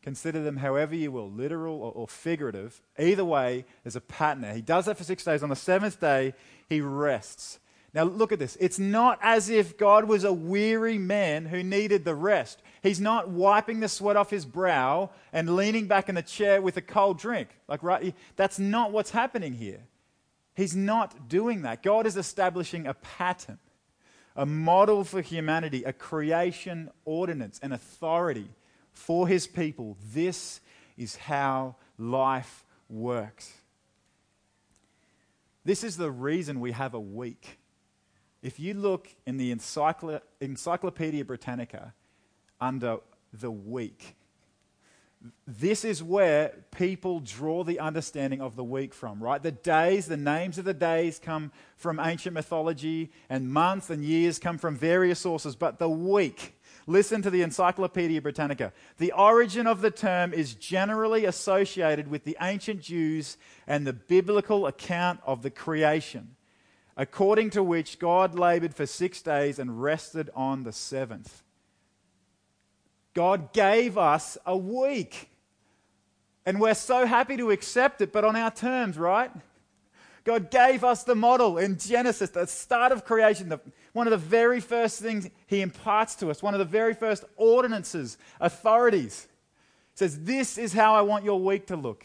Consider 0.00 0.42
them 0.42 0.58
however 0.58 0.94
you 0.94 1.10
will, 1.10 1.28
literal 1.28 1.82
or, 1.82 1.90
or, 1.90 2.06
figurative. 2.06 2.80
Either 2.96 3.24
way, 3.24 3.64
there's 3.82 3.96
a 3.96 4.00
pattern 4.00 4.42
there. 4.42 4.54
He 4.54 4.62
does 4.62 4.84
that 4.84 4.96
for 4.96 5.02
six 5.02 5.24
days. 5.24 5.42
On 5.42 5.48
the 5.48 5.56
seventh 5.56 6.00
day, 6.00 6.34
he 6.68 6.80
rests. 6.80 7.58
Now, 7.92 8.04
look 8.04 8.30
at 8.30 8.38
this. 8.38 8.56
It's 8.60 8.78
not 8.78 9.18
as 9.22 9.50
if 9.50 9.76
God 9.76 10.04
was 10.04 10.22
a 10.22 10.32
weary 10.32 10.98
man 10.98 11.46
who 11.46 11.64
needed 11.64 12.04
the 12.04 12.14
rest. 12.14 12.62
He's 12.84 13.00
not 13.00 13.28
wiping 13.28 13.80
the 13.80 13.88
sweat 13.88 14.16
off 14.16 14.30
his 14.30 14.44
brow 14.44 15.10
and 15.32 15.56
leaning 15.56 15.88
back 15.88 16.08
in 16.08 16.14
the 16.14 16.22
chair 16.22 16.62
with 16.62 16.76
a 16.76 16.82
cold 16.82 17.18
drink. 17.18 17.48
Like, 17.66 17.82
right? 17.82 18.14
That's 18.36 18.60
not 18.60 18.92
what's 18.92 19.10
happening 19.10 19.54
here. 19.54 19.80
He's 20.56 20.74
not 20.74 21.28
doing 21.28 21.62
that. 21.62 21.82
God 21.82 22.06
is 22.06 22.16
establishing 22.16 22.86
a 22.86 22.94
pattern, 22.94 23.58
a 24.34 24.46
model 24.46 25.04
for 25.04 25.20
humanity, 25.20 25.84
a 25.84 25.92
creation 25.92 26.90
ordinance, 27.04 27.60
an 27.62 27.72
authority 27.72 28.48
for 28.92 29.28
his 29.28 29.46
people. 29.46 29.98
This 30.14 30.60
is 30.96 31.16
how 31.16 31.76
life 31.98 32.64
works. 32.88 33.52
This 35.62 35.84
is 35.84 35.98
the 35.98 36.10
reason 36.10 36.60
we 36.60 36.72
have 36.72 36.94
a 36.94 37.00
week. 37.00 37.58
If 38.40 38.58
you 38.58 38.72
look 38.72 39.08
in 39.26 39.36
the 39.36 39.54
Encycl- 39.54 40.22
Encyclopedia 40.40 41.24
Britannica 41.24 41.92
under 42.60 42.98
the 43.32 43.50
week, 43.50 44.15
this 45.46 45.84
is 45.84 46.02
where 46.02 46.52
people 46.70 47.20
draw 47.20 47.64
the 47.64 47.80
understanding 47.80 48.40
of 48.40 48.54
the 48.56 48.64
week 48.64 48.94
from, 48.94 49.22
right? 49.22 49.42
The 49.42 49.52
days, 49.52 50.06
the 50.06 50.16
names 50.16 50.58
of 50.58 50.64
the 50.64 50.74
days 50.74 51.18
come 51.18 51.52
from 51.76 51.98
ancient 51.98 52.34
mythology, 52.34 53.10
and 53.28 53.50
months 53.50 53.90
and 53.90 54.04
years 54.04 54.38
come 54.38 54.58
from 54.58 54.76
various 54.76 55.18
sources, 55.18 55.56
but 55.56 55.78
the 55.78 55.88
week 55.88 56.56
Listen 56.88 57.20
to 57.22 57.30
the 57.30 57.42
Encyclopedia 57.42 58.22
Britannica. 58.22 58.72
The 58.98 59.10
origin 59.12 59.66
of 59.66 59.80
the 59.80 59.90
term 59.90 60.32
is 60.32 60.54
generally 60.54 61.24
associated 61.24 62.06
with 62.06 62.22
the 62.22 62.36
ancient 62.40 62.80
Jews 62.80 63.36
and 63.66 63.84
the 63.84 63.92
biblical 63.92 64.68
account 64.68 65.18
of 65.26 65.42
the 65.42 65.50
creation, 65.50 66.36
according 66.96 67.50
to 67.50 67.62
which 67.62 67.98
God 67.98 68.38
labored 68.38 68.72
for 68.72 68.86
six 68.86 69.20
days 69.20 69.58
and 69.58 69.82
rested 69.82 70.30
on 70.32 70.62
the 70.62 70.72
seventh. 70.72 71.42
God 73.16 73.54
gave 73.54 73.96
us 73.96 74.36
a 74.44 74.54
week. 74.54 75.30
And 76.44 76.60
we're 76.60 76.74
so 76.74 77.06
happy 77.06 77.38
to 77.38 77.50
accept 77.50 78.02
it, 78.02 78.12
but 78.12 78.26
on 78.26 78.36
our 78.36 78.50
terms, 78.50 78.98
right? 78.98 79.30
God 80.22 80.50
gave 80.50 80.84
us 80.84 81.02
the 81.02 81.14
model 81.14 81.56
in 81.56 81.78
Genesis, 81.78 82.28
the 82.28 82.46
start 82.46 82.92
of 82.92 83.06
creation, 83.06 83.48
the, 83.48 83.58
one 83.94 84.06
of 84.06 84.10
the 84.10 84.18
very 84.18 84.60
first 84.60 85.00
things 85.00 85.30
He 85.46 85.62
imparts 85.62 86.14
to 86.16 86.30
us, 86.30 86.42
one 86.42 86.52
of 86.52 86.58
the 86.58 86.66
very 86.66 86.92
first 86.92 87.24
ordinances, 87.36 88.18
authorities. 88.38 89.26
He 89.94 89.96
says, 89.96 90.22
This 90.24 90.58
is 90.58 90.74
how 90.74 90.94
I 90.94 91.00
want 91.00 91.24
your 91.24 91.40
week 91.40 91.68
to 91.68 91.76
look. 91.76 92.04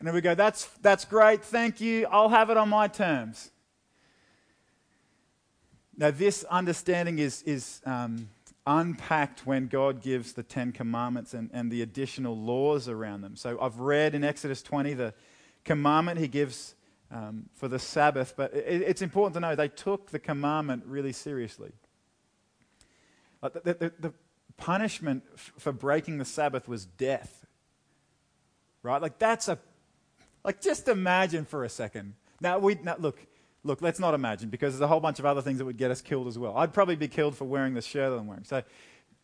And 0.00 0.08
then 0.08 0.16
we 0.16 0.20
go, 0.20 0.34
That's, 0.34 0.64
that's 0.82 1.04
great, 1.04 1.44
thank 1.44 1.80
you, 1.80 2.08
I'll 2.10 2.28
have 2.28 2.50
it 2.50 2.56
on 2.56 2.68
my 2.68 2.88
terms. 2.88 3.52
Now, 5.96 6.10
this 6.10 6.42
understanding 6.42 7.20
is, 7.20 7.42
is 7.42 7.80
um, 7.86 8.28
unpacked 8.66 9.46
when 9.46 9.66
God 9.66 10.02
gives 10.02 10.32
the 10.32 10.42
Ten 10.42 10.72
Commandments 10.72 11.34
and, 11.34 11.50
and 11.52 11.70
the 11.70 11.82
additional 11.82 12.36
laws 12.36 12.88
around 12.88 13.22
them. 13.22 13.36
So 13.36 13.58
I've 13.60 13.78
read 13.80 14.14
in 14.14 14.24
Exodus 14.24 14.62
20 14.62 14.94
the 14.94 15.14
commandment 15.64 16.18
He 16.18 16.28
gives 16.28 16.74
um, 17.10 17.46
for 17.54 17.68
the 17.68 17.78
Sabbath, 17.78 18.34
but 18.36 18.54
it, 18.54 18.82
it's 18.82 19.02
important 19.02 19.34
to 19.34 19.40
know 19.40 19.54
they 19.56 19.68
took 19.68 20.10
the 20.10 20.18
commandment 20.18 20.84
really 20.86 21.12
seriously. 21.12 21.72
Like 23.42 23.54
the, 23.54 23.60
the, 23.74 23.92
the 23.98 24.12
punishment 24.56 25.24
f- 25.34 25.52
for 25.58 25.72
breaking 25.72 26.18
the 26.18 26.24
Sabbath 26.24 26.68
was 26.68 26.84
death. 26.84 27.46
Right? 28.82 29.02
Like 29.02 29.18
that's 29.18 29.48
a, 29.48 29.58
like 30.44 30.60
just 30.60 30.88
imagine 30.88 31.44
for 31.44 31.64
a 31.64 31.68
second. 31.68 32.14
Now 32.40 32.58
we 32.58 32.76
now, 32.76 32.96
look, 32.98 33.18
look. 33.64 33.82
Let's 33.82 33.98
not 34.00 34.14
imagine 34.14 34.48
because 34.48 34.74
there's 34.74 34.82
a 34.82 34.88
whole 34.88 35.00
bunch 35.00 35.18
of 35.18 35.26
other 35.26 35.42
things 35.42 35.58
that 35.58 35.64
would 35.64 35.76
get 35.76 35.90
us 35.90 36.00
killed 36.00 36.26
as 36.28 36.38
well. 36.38 36.56
I'd 36.56 36.72
probably 36.72 36.96
be 36.96 37.08
killed 37.08 37.36
for 37.36 37.44
wearing 37.44 37.74
the 37.74 37.82
shirt 37.82 38.10
that 38.10 38.18
I'm 38.18 38.26
wearing. 38.26 38.44
So 38.44 38.62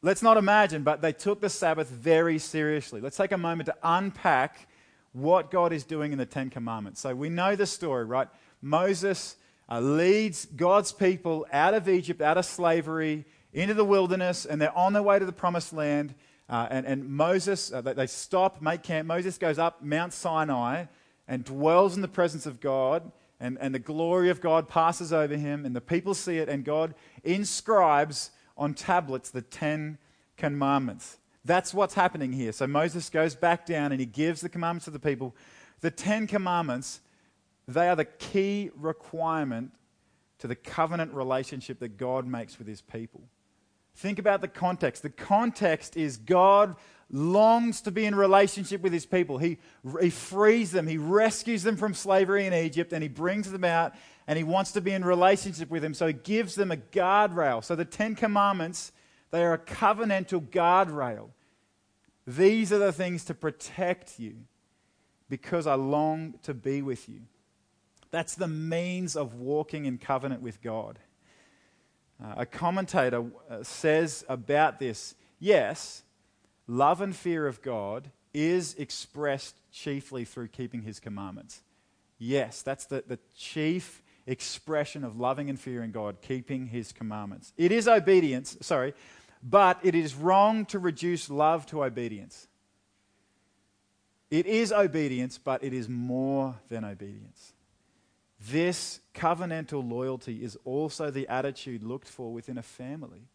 let's 0.02 0.22
not 0.22 0.36
imagine, 0.36 0.82
but 0.82 1.00
they 1.02 1.12
took 1.12 1.40
the 1.40 1.48
Sabbath 1.48 1.88
very 1.88 2.38
seriously. 2.38 3.00
Let's 3.00 3.16
take 3.16 3.32
a 3.32 3.38
moment 3.38 3.66
to 3.66 3.74
unpack 3.82 4.68
what 5.12 5.50
God 5.50 5.72
is 5.72 5.84
doing 5.84 6.12
in 6.12 6.18
the 6.18 6.26
Ten 6.26 6.50
Commandments. 6.50 7.00
So 7.00 7.14
we 7.14 7.28
know 7.28 7.56
the 7.56 7.66
story, 7.66 8.04
right? 8.04 8.28
Moses 8.60 9.36
uh, 9.70 9.80
leads 9.80 10.44
God's 10.44 10.92
people 10.92 11.46
out 11.52 11.74
of 11.74 11.88
Egypt, 11.88 12.20
out 12.20 12.38
of 12.38 12.44
slavery, 12.44 13.24
into 13.52 13.74
the 13.74 13.84
wilderness, 13.84 14.44
and 14.44 14.60
they're 14.60 14.76
on 14.76 14.92
their 14.92 15.02
way 15.02 15.18
to 15.18 15.24
the 15.24 15.32
promised 15.32 15.72
land. 15.72 16.14
Uh, 16.48 16.68
and, 16.70 16.86
and, 16.86 17.08
Moses, 17.08 17.72
uh, 17.72 17.80
they 17.80 18.06
stop, 18.06 18.60
make 18.60 18.82
camp. 18.82 19.08
Moses 19.08 19.38
goes 19.38 19.58
up 19.58 19.82
Mount 19.82 20.12
Sinai 20.12 20.84
and 21.26 21.42
dwells 21.44 21.96
in 21.96 22.02
the 22.02 22.08
presence 22.08 22.46
of 22.46 22.60
God, 22.60 23.10
and, 23.38 23.58
and 23.60 23.74
the 23.74 23.78
glory 23.78 24.30
of 24.30 24.40
God 24.40 24.68
passes 24.68 25.12
over 25.12 25.36
him, 25.36 25.64
and 25.64 25.76
the 25.76 25.80
people 25.80 26.14
see 26.14 26.38
it, 26.38 26.48
and 26.48 26.64
God 26.64 26.94
inscribes 27.24 28.30
on 28.56 28.74
tablets 28.74 29.30
the 29.30 29.42
Ten 29.42 29.98
Commandments. 30.36 31.18
That's 31.44 31.72
what's 31.72 31.94
happening 31.94 32.32
here. 32.32 32.52
So 32.52 32.66
Moses 32.66 33.08
goes 33.08 33.36
back 33.36 33.66
down 33.66 33.92
and 33.92 34.00
he 34.00 34.06
gives 34.06 34.40
the 34.40 34.48
commandments 34.48 34.86
to 34.86 34.90
the 34.90 34.98
people. 34.98 35.36
The 35.80 35.90
Ten 35.90 36.26
Commandments, 36.26 37.00
they 37.68 37.88
are 37.88 37.94
the 37.94 38.04
key 38.04 38.70
requirement 38.74 39.72
to 40.38 40.48
the 40.48 40.56
covenant 40.56 41.12
relationship 41.14 41.78
that 41.78 41.96
God 41.96 42.26
makes 42.26 42.58
with 42.58 42.66
his 42.66 42.80
people. 42.80 43.22
Think 43.94 44.18
about 44.18 44.40
the 44.40 44.48
context. 44.48 45.02
The 45.02 45.10
context 45.10 45.96
is 45.96 46.16
God 46.16 46.76
longs 47.10 47.80
to 47.82 47.90
be 47.90 48.04
in 48.04 48.14
relationship 48.14 48.82
with 48.82 48.92
his 48.92 49.06
people. 49.06 49.38
He, 49.38 49.58
he 50.00 50.10
frees 50.10 50.72
them, 50.72 50.86
he 50.86 50.98
rescues 50.98 51.62
them 51.62 51.76
from 51.76 51.94
slavery 51.94 52.46
in 52.46 52.52
Egypt, 52.52 52.92
and 52.92 53.02
he 53.02 53.08
brings 53.08 53.50
them 53.50 53.64
out, 53.64 53.94
and 54.26 54.36
he 54.36 54.44
wants 54.44 54.72
to 54.72 54.80
be 54.80 54.92
in 54.92 55.04
relationship 55.04 55.70
with 55.70 55.82
them. 55.82 55.94
So 55.94 56.06
he 56.06 56.12
gives 56.12 56.54
them 56.54 56.72
a 56.72 56.76
guardrail. 56.76 57.62
So 57.62 57.76
the 57.76 57.84
Ten 57.84 58.14
Commandments, 58.14 58.92
they 59.30 59.44
are 59.44 59.54
a 59.54 59.58
covenantal 59.58 60.48
guardrail. 60.48 61.28
These 62.26 62.72
are 62.72 62.78
the 62.78 62.92
things 62.92 63.24
to 63.26 63.34
protect 63.34 64.18
you 64.18 64.34
because 65.28 65.66
I 65.66 65.74
long 65.74 66.34
to 66.42 66.54
be 66.54 66.82
with 66.82 67.08
you. 67.08 67.20
That's 68.10 68.34
the 68.34 68.48
means 68.48 69.16
of 69.16 69.34
walking 69.34 69.84
in 69.84 69.98
covenant 69.98 70.42
with 70.42 70.62
God. 70.62 70.98
Uh, 72.22 72.34
a 72.38 72.46
commentator 72.46 73.26
uh, 73.50 73.62
says 73.62 74.24
about 74.28 74.78
this 74.78 75.14
yes, 75.38 76.02
love 76.66 77.00
and 77.00 77.14
fear 77.14 77.46
of 77.46 77.62
God 77.62 78.10
is 78.34 78.74
expressed 78.74 79.56
chiefly 79.72 80.24
through 80.24 80.48
keeping 80.48 80.82
his 80.82 81.00
commandments. 81.00 81.62
Yes, 82.18 82.62
that's 82.62 82.86
the, 82.86 83.04
the 83.06 83.18
chief 83.34 84.02
expression 84.26 85.04
of 85.04 85.18
loving 85.18 85.48
and 85.48 85.58
fearing 85.58 85.92
God, 85.92 86.20
keeping 86.20 86.66
his 86.66 86.92
commandments. 86.92 87.52
It 87.56 87.72
is 87.72 87.86
obedience, 87.86 88.56
sorry, 88.60 88.94
but 89.42 89.78
it 89.82 89.94
is 89.94 90.14
wrong 90.14 90.66
to 90.66 90.78
reduce 90.78 91.30
love 91.30 91.66
to 91.66 91.84
obedience. 91.84 92.48
It 94.30 94.46
is 94.46 94.72
obedience, 94.72 95.38
but 95.38 95.62
it 95.62 95.72
is 95.72 95.88
more 95.88 96.56
than 96.68 96.84
obedience. 96.84 97.52
This 98.50 99.00
covenantal 99.14 99.88
loyalty 99.88 100.42
is 100.42 100.58
also 100.64 101.10
the 101.10 101.28
attitude 101.28 101.82
looked 101.82 102.08
for 102.08 102.32
within 102.32 102.58
a 102.58 102.62
family, 102.62 103.28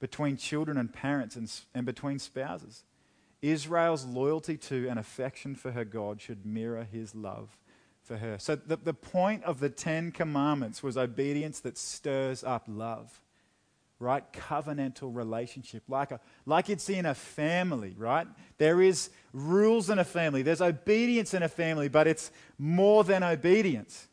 between 0.00 0.36
children 0.36 0.76
and 0.76 0.92
parents, 0.92 1.36
and, 1.36 1.50
and 1.74 1.86
between 1.86 2.18
spouses. 2.18 2.84
Israel's 3.42 4.04
loyalty 4.06 4.56
to 4.56 4.88
and 4.88 4.98
affection 4.98 5.54
for 5.54 5.72
her 5.72 5.84
God 5.84 6.20
should 6.20 6.46
mirror 6.46 6.86
his 6.90 7.14
love 7.14 7.58
for 8.02 8.16
her. 8.16 8.38
So, 8.38 8.56
the, 8.56 8.76
the 8.76 8.94
point 8.94 9.44
of 9.44 9.60
the 9.60 9.68
Ten 9.68 10.12
Commandments 10.12 10.82
was 10.82 10.96
obedience 10.96 11.60
that 11.60 11.76
stirs 11.76 12.44
up 12.44 12.64
love, 12.68 13.20
right? 13.98 14.24
Covenantal 14.32 15.14
relationship, 15.14 15.82
like, 15.88 16.10
a, 16.10 16.20
like 16.46 16.68
see 16.80 16.94
in 16.94 17.06
a 17.06 17.14
family, 17.14 17.94
right? 17.98 18.26
There 18.58 18.80
is 18.80 19.10
rules 19.32 19.90
in 19.90 19.98
a 19.98 20.04
family, 20.04 20.42
there's 20.42 20.62
obedience 20.62 21.34
in 21.34 21.42
a 21.42 21.48
family, 21.48 21.88
but 21.88 22.06
it's 22.06 22.30
more 22.58 23.04
than 23.04 23.22
obedience. 23.22 24.08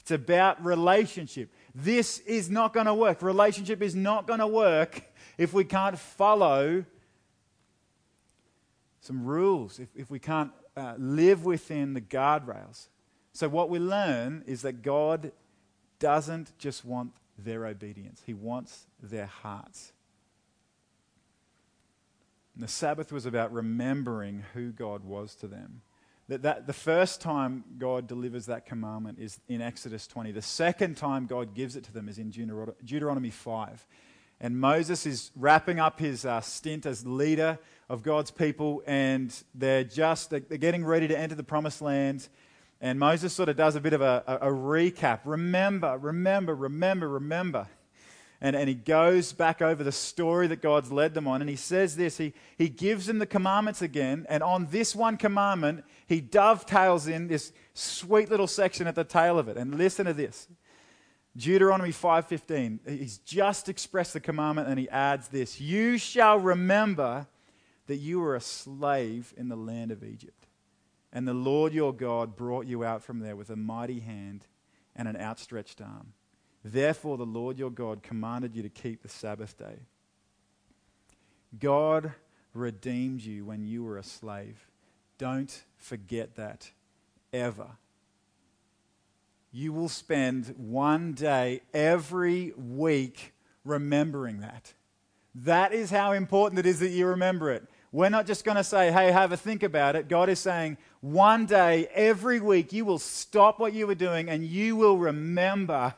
It's 0.00 0.10
about 0.10 0.62
relationship. 0.64 1.50
This 1.74 2.18
is 2.20 2.50
not 2.50 2.74
going 2.74 2.86
to 2.86 2.94
work. 2.94 3.22
Relationship 3.22 3.80
is 3.80 3.94
not 3.94 4.26
going 4.26 4.40
to 4.40 4.46
work 4.46 5.02
if 5.38 5.52
we 5.52 5.64
can't 5.64 5.98
follow 5.98 6.84
some 9.00 9.24
rules, 9.24 9.78
if, 9.78 9.88
if 9.94 10.10
we 10.10 10.18
can't 10.18 10.50
uh, 10.76 10.94
live 10.98 11.44
within 11.44 11.94
the 11.94 12.00
guardrails. 12.00 12.88
So, 13.32 13.48
what 13.48 13.68
we 13.68 13.78
learn 13.78 14.44
is 14.46 14.62
that 14.62 14.82
God 14.82 15.32
doesn't 15.98 16.56
just 16.58 16.84
want 16.84 17.12
their 17.38 17.66
obedience, 17.66 18.22
He 18.24 18.34
wants 18.34 18.86
their 19.02 19.26
hearts. 19.26 19.92
And 22.54 22.62
the 22.62 22.68
Sabbath 22.68 23.10
was 23.10 23.26
about 23.26 23.52
remembering 23.52 24.44
who 24.54 24.70
God 24.70 25.04
was 25.04 25.34
to 25.36 25.48
them. 25.48 25.82
That, 26.28 26.42
that 26.42 26.66
the 26.66 26.72
first 26.72 27.20
time 27.20 27.64
God 27.78 28.06
delivers 28.06 28.46
that 28.46 28.64
commandment 28.64 29.18
is 29.18 29.40
in 29.48 29.60
Exodus 29.60 30.06
20. 30.06 30.32
The 30.32 30.40
second 30.40 30.96
time 30.96 31.26
God 31.26 31.54
gives 31.54 31.76
it 31.76 31.84
to 31.84 31.92
them 31.92 32.08
is 32.08 32.18
in 32.18 32.30
Deuteronomy 32.30 33.30
5. 33.30 33.86
And 34.44 34.60
Moses 34.60 35.06
is 35.06 35.30
wrapping 35.34 35.80
up 35.80 35.98
his 35.98 36.26
uh, 36.26 36.42
stint 36.42 36.84
as 36.84 37.06
leader 37.06 37.58
of 37.88 38.02
God's 38.02 38.30
people, 38.30 38.82
and 38.86 39.34
they're 39.54 39.84
just 39.84 40.28
they're 40.28 40.40
getting 40.40 40.84
ready 40.84 41.08
to 41.08 41.18
enter 41.18 41.34
the 41.34 41.42
promised 41.42 41.80
land. 41.80 42.28
And 42.78 42.98
Moses 42.98 43.32
sort 43.32 43.48
of 43.48 43.56
does 43.56 43.74
a 43.74 43.80
bit 43.80 43.94
of 43.94 44.02
a, 44.02 44.22
a, 44.26 44.50
a 44.50 44.52
recap. 44.52 45.20
Remember, 45.24 45.96
remember, 45.96 46.54
remember, 46.54 47.08
remember. 47.08 47.68
And, 48.38 48.54
and 48.54 48.68
he 48.68 48.74
goes 48.74 49.32
back 49.32 49.62
over 49.62 49.82
the 49.82 49.90
story 49.90 50.46
that 50.48 50.60
God's 50.60 50.92
led 50.92 51.14
them 51.14 51.26
on. 51.26 51.40
And 51.40 51.48
he 51.48 51.56
says 51.56 51.96
this 51.96 52.18
he, 52.18 52.34
he 52.58 52.68
gives 52.68 53.06
them 53.06 53.20
the 53.20 53.26
commandments 53.26 53.80
again. 53.80 54.26
And 54.28 54.42
on 54.42 54.66
this 54.66 54.94
one 54.94 55.16
commandment, 55.16 55.86
he 56.06 56.20
dovetails 56.20 57.06
in 57.06 57.28
this 57.28 57.54
sweet 57.72 58.28
little 58.28 58.46
section 58.46 58.86
at 58.86 58.94
the 58.94 59.04
tail 59.04 59.38
of 59.38 59.48
it. 59.48 59.56
And 59.56 59.78
listen 59.78 60.04
to 60.04 60.12
this 60.12 60.48
Deuteronomy 61.36 61.90
5:15. 61.90 62.80
He's 62.86 63.18
just 63.18 63.68
expressed 63.68 64.12
the 64.12 64.20
commandment 64.20 64.68
and 64.68 64.78
he 64.78 64.88
adds 64.88 65.28
this, 65.28 65.60
"You 65.60 65.98
shall 65.98 66.38
remember 66.38 67.26
that 67.86 67.96
you 67.96 68.20
were 68.20 68.36
a 68.36 68.40
slave 68.40 69.34
in 69.36 69.48
the 69.48 69.56
land 69.56 69.90
of 69.90 70.04
Egypt." 70.04 70.46
And 71.12 71.28
the 71.28 71.34
Lord 71.34 71.72
your 71.72 71.92
God 71.92 72.36
brought 72.36 72.66
you 72.66 72.84
out 72.84 73.02
from 73.02 73.20
there 73.20 73.36
with 73.36 73.50
a 73.50 73.56
mighty 73.56 74.00
hand 74.00 74.46
and 74.96 75.08
an 75.08 75.16
outstretched 75.16 75.80
arm. 75.80 76.14
Therefore, 76.62 77.16
the 77.16 77.26
Lord 77.26 77.58
your 77.58 77.70
God 77.70 78.02
commanded 78.02 78.56
you 78.56 78.62
to 78.62 78.70
keep 78.70 79.02
the 79.02 79.08
Sabbath 79.08 79.56
day. 79.56 79.86
God 81.58 82.14
redeemed 82.52 83.20
you 83.20 83.44
when 83.44 83.64
you 83.64 83.84
were 83.84 83.98
a 83.98 84.02
slave. 84.02 84.68
Don't 85.18 85.64
forget 85.76 86.36
that 86.36 86.72
ever. 87.32 87.76
You 89.56 89.72
will 89.72 89.88
spend 89.88 90.52
one 90.56 91.12
day 91.12 91.60
every 91.72 92.52
week 92.56 93.34
remembering 93.64 94.40
that. 94.40 94.72
That 95.36 95.72
is 95.72 95.90
how 95.90 96.10
important 96.10 96.58
it 96.58 96.66
is 96.66 96.80
that 96.80 96.88
you 96.88 97.06
remember 97.06 97.52
it. 97.52 97.62
We're 97.92 98.08
not 98.08 98.26
just 98.26 98.44
going 98.44 98.56
to 98.56 98.64
say, 98.64 98.90
hey, 98.90 99.12
have 99.12 99.30
a 99.30 99.36
think 99.36 99.62
about 99.62 99.94
it. 99.94 100.08
God 100.08 100.28
is 100.28 100.40
saying, 100.40 100.76
one 101.00 101.46
day, 101.46 101.86
every 101.94 102.40
week, 102.40 102.72
you 102.72 102.84
will 102.84 102.98
stop 102.98 103.60
what 103.60 103.72
you 103.72 103.86
were 103.86 103.94
doing 103.94 104.28
and 104.28 104.44
you 104.44 104.74
will 104.74 104.98
remember 104.98 105.94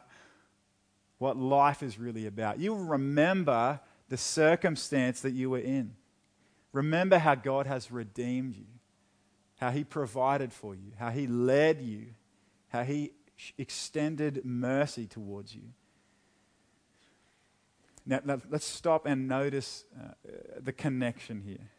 what 1.17 1.39
life 1.39 1.83
is 1.83 1.99
really 1.99 2.27
about. 2.27 2.59
You 2.59 2.75
will 2.75 2.85
remember 2.85 3.81
the 4.11 4.19
circumstance 4.19 5.23
that 5.23 5.33
you 5.33 5.49
were 5.49 5.61
in. 5.61 5.95
Remember 6.73 7.17
how 7.17 7.35
God 7.35 7.67
has 7.67 7.91
redeemed 7.91 8.55
you, 8.55 8.67
how 9.59 9.71
He 9.71 9.83
provided 9.83 10.53
for 10.53 10.75
you, 10.75 10.93
how 10.99 11.09
He 11.09 11.27
led 11.27 11.81
you, 11.81 12.09
how 12.69 12.83
He 12.83 13.13
extended 13.59 14.45
mercy 14.45 15.07
towards 15.07 15.55
you. 15.55 15.63
Now, 18.07 18.41
let's 18.49 18.65
stop 18.65 19.05
and 19.05 19.27
notice 19.27 19.85
uh, 19.99 20.13
the 20.61 20.73
connection 20.73 21.41
here 21.41 21.71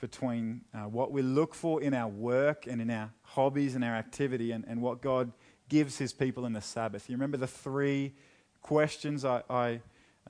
between 0.00 0.62
uh, 0.74 0.80
what 0.80 1.12
we 1.12 1.22
look 1.22 1.54
for 1.54 1.80
in 1.80 1.94
our 1.94 2.08
work 2.08 2.66
and 2.66 2.80
in 2.80 2.90
our 2.90 3.12
hobbies 3.22 3.74
and 3.74 3.84
our 3.84 3.94
activity 3.94 4.50
and, 4.50 4.64
and 4.66 4.82
what 4.82 5.00
God 5.00 5.32
gives 5.68 5.98
his 5.98 6.12
people 6.12 6.44
in 6.44 6.52
the 6.52 6.60
Sabbath. 6.60 7.08
You 7.08 7.14
remember 7.14 7.36
the 7.36 7.46
three 7.46 8.14
questions 8.62 9.24
I, 9.24 9.42
I 9.48 9.80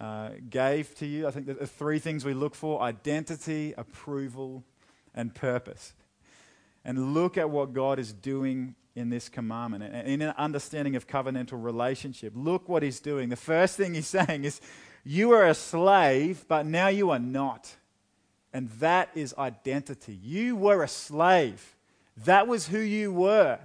uh, 0.00 0.30
gave 0.50 0.94
to 0.96 1.06
you? 1.06 1.26
I 1.26 1.30
think 1.30 1.46
the 1.46 1.66
three 1.66 1.98
things 1.98 2.24
we 2.24 2.34
look 2.34 2.54
for 2.54 2.82
identity, 2.82 3.74
approval, 3.76 4.62
and 5.14 5.34
purpose. 5.34 5.94
And 6.86 7.14
look 7.14 7.36
at 7.36 7.50
what 7.50 7.72
God 7.72 7.98
is 7.98 8.12
doing 8.12 8.76
in 8.94 9.10
this 9.10 9.28
commandment 9.28 9.82
and 9.82 10.06
in 10.06 10.22
an 10.22 10.32
understanding 10.38 10.94
of 10.94 11.08
covenantal 11.08 11.62
relationship. 11.62 12.32
Look 12.36 12.68
what 12.68 12.84
he's 12.84 13.00
doing. 13.00 13.28
The 13.28 13.34
first 13.34 13.76
thing 13.76 13.94
he's 13.94 14.06
saying 14.06 14.44
is, 14.44 14.60
You 15.04 15.32
are 15.32 15.44
a 15.44 15.52
slave, 15.52 16.44
but 16.46 16.64
now 16.64 16.86
you 16.86 17.10
are 17.10 17.18
not. 17.18 17.74
And 18.52 18.70
that 18.78 19.10
is 19.16 19.34
identity. 19.36 20.14
You 20.14 20.54
were 20.54 20.84
a 20.84 20.88
slave. 20.88 21.74
That 22.24 22.46
was 22.46 22.68
who 22.68 22.78
you 22.78 23.12
were. 23.12 23.58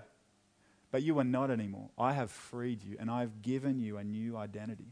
But 0.89 1.03
you 1.03 1.19
are 1.19 1.23
not 1.23 1.51
anymore. 1.51 1.89
I 1.99 2.13
have 2.13 2.31
freed 2.31 2.84
you 2.84 2.97
and 2.99 3.10
I've 3.10 3.43
given 3.43 3.79
you 3.79 3.97
a 3.97 4.03
new 4.03 4.36
identity. 4.36 4.91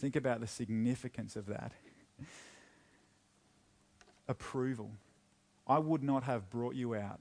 Think 0.00 0.16
about 0.16 0.40
the 0.40 0.48
significance 0.48 1.36
of 1.36 1.46
that. 1.46 1.72
Approval. 4.28 4.90
I 5.70 5.78
would 5.78 6.02
not 6.02 6.24
have 6.24 6.50
brought 6.50 6.74
you 6.74 6.96
out 6.96 7.20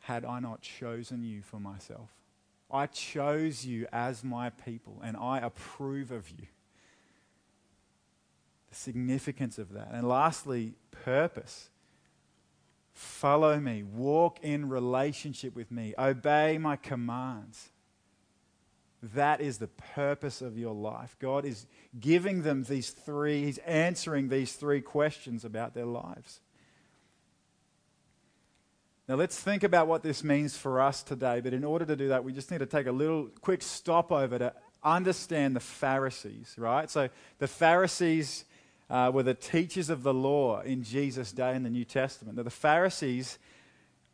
had 0.00 0.24
I 0.24 0.40
not 0.40 0.62
chosen 0.62 1.22
you 1.22 1.42
for 1.42 1.60
myself. 1.60 2.08
I 2.68 2.86
chose 2.86 3.64
you 3.64 3.86
as 3.92 4.24
my 4.24 4.50
people 4.50 5.00
and 5.04 5.16
I 5.16 5.38
approve 5.38 6.10
of 6.10 6.28
you 6.30 6.48
the 8.68 8.74
significance 8.74 9.58
of 9.58 9.72
that. 9.74 9.90
And 9.92 10.08
lastly, 10.08 10.74
purpose. 10.90 11.70
Follow 12.94 13.60
me, 13.60 13.84
walk 13.84 14.38
in 14.42 14.68
relationship 14.68 15.54
with 15.54 15.70
me, 15.70 15.94
obey 15.98 16.58
my 16.58 16.74
commands. 16.74 17.70
That 19.02 19.40
is 19.40 19.58
the 19.58 19.68
purpose 19.68 20.42
of 20.42 20.58
your 20.58 20.74
life. 20.74 21.16
God 21.20 21.44
is 21.44 21.66
giving 21.98 22.42
them 22.42 22.64
these 22.64 22.90
three, 22.90 23.44
He's 23.44 23.58
answering 23.58 24.28
these 24.28 24.52
three 24.54 24.80
questions 24.80 25.44
about 25.44 25.74
their 25.74 25.86
lives. 25.86 26.40
Now, 29.10 29.16
let's 29.16 29.36
think 29.36 29.64
about 29.64 29.88
what 29.88 30.04
this 30.04 30.22
means 30.22 30.56
for 30.56 30.80
us 30.80 31.02
today. 31.02 31.40
But 31.40 31.52
in 31.52 31.64
order 31.64 31.84
to 31.84 31.96
do 31.96 32.06
that, 32.10 32.22
we 32.22 32.32
just 32.32 32.48
need 32.52 32.58
to 32.58 32.66
take 32.66 32.86
a 32.86 32.92
little 32.92 33.28
quick 33.40 33.60
stopover 33.60 34.38
to 34.38 34.52
understand 34.84 35.56
the 35.56 35.60
Pharisees, 35.60 36.54
right? 36.56 36.88
So 36.88 37.08
the 37.40 37.48
Pharisees 37.48 38.44
uh, 38.88 39.10
were 39.12 39.24
the 39.24 39.34
teachers 39.34 39.90
of 39.90 40.04
the 40.04 40.14
law 40.14 40.60
in 40.60 40.84
Jesus' 40.84 41.32
day 41.32 41.56
in 41.56 41.64
the 41.64 41.70
New 41.70 41.84
Testament. 41.84 42.36
Now, 42.36 42.44
the 42.44 42.50
Pharisees 42.50 43.40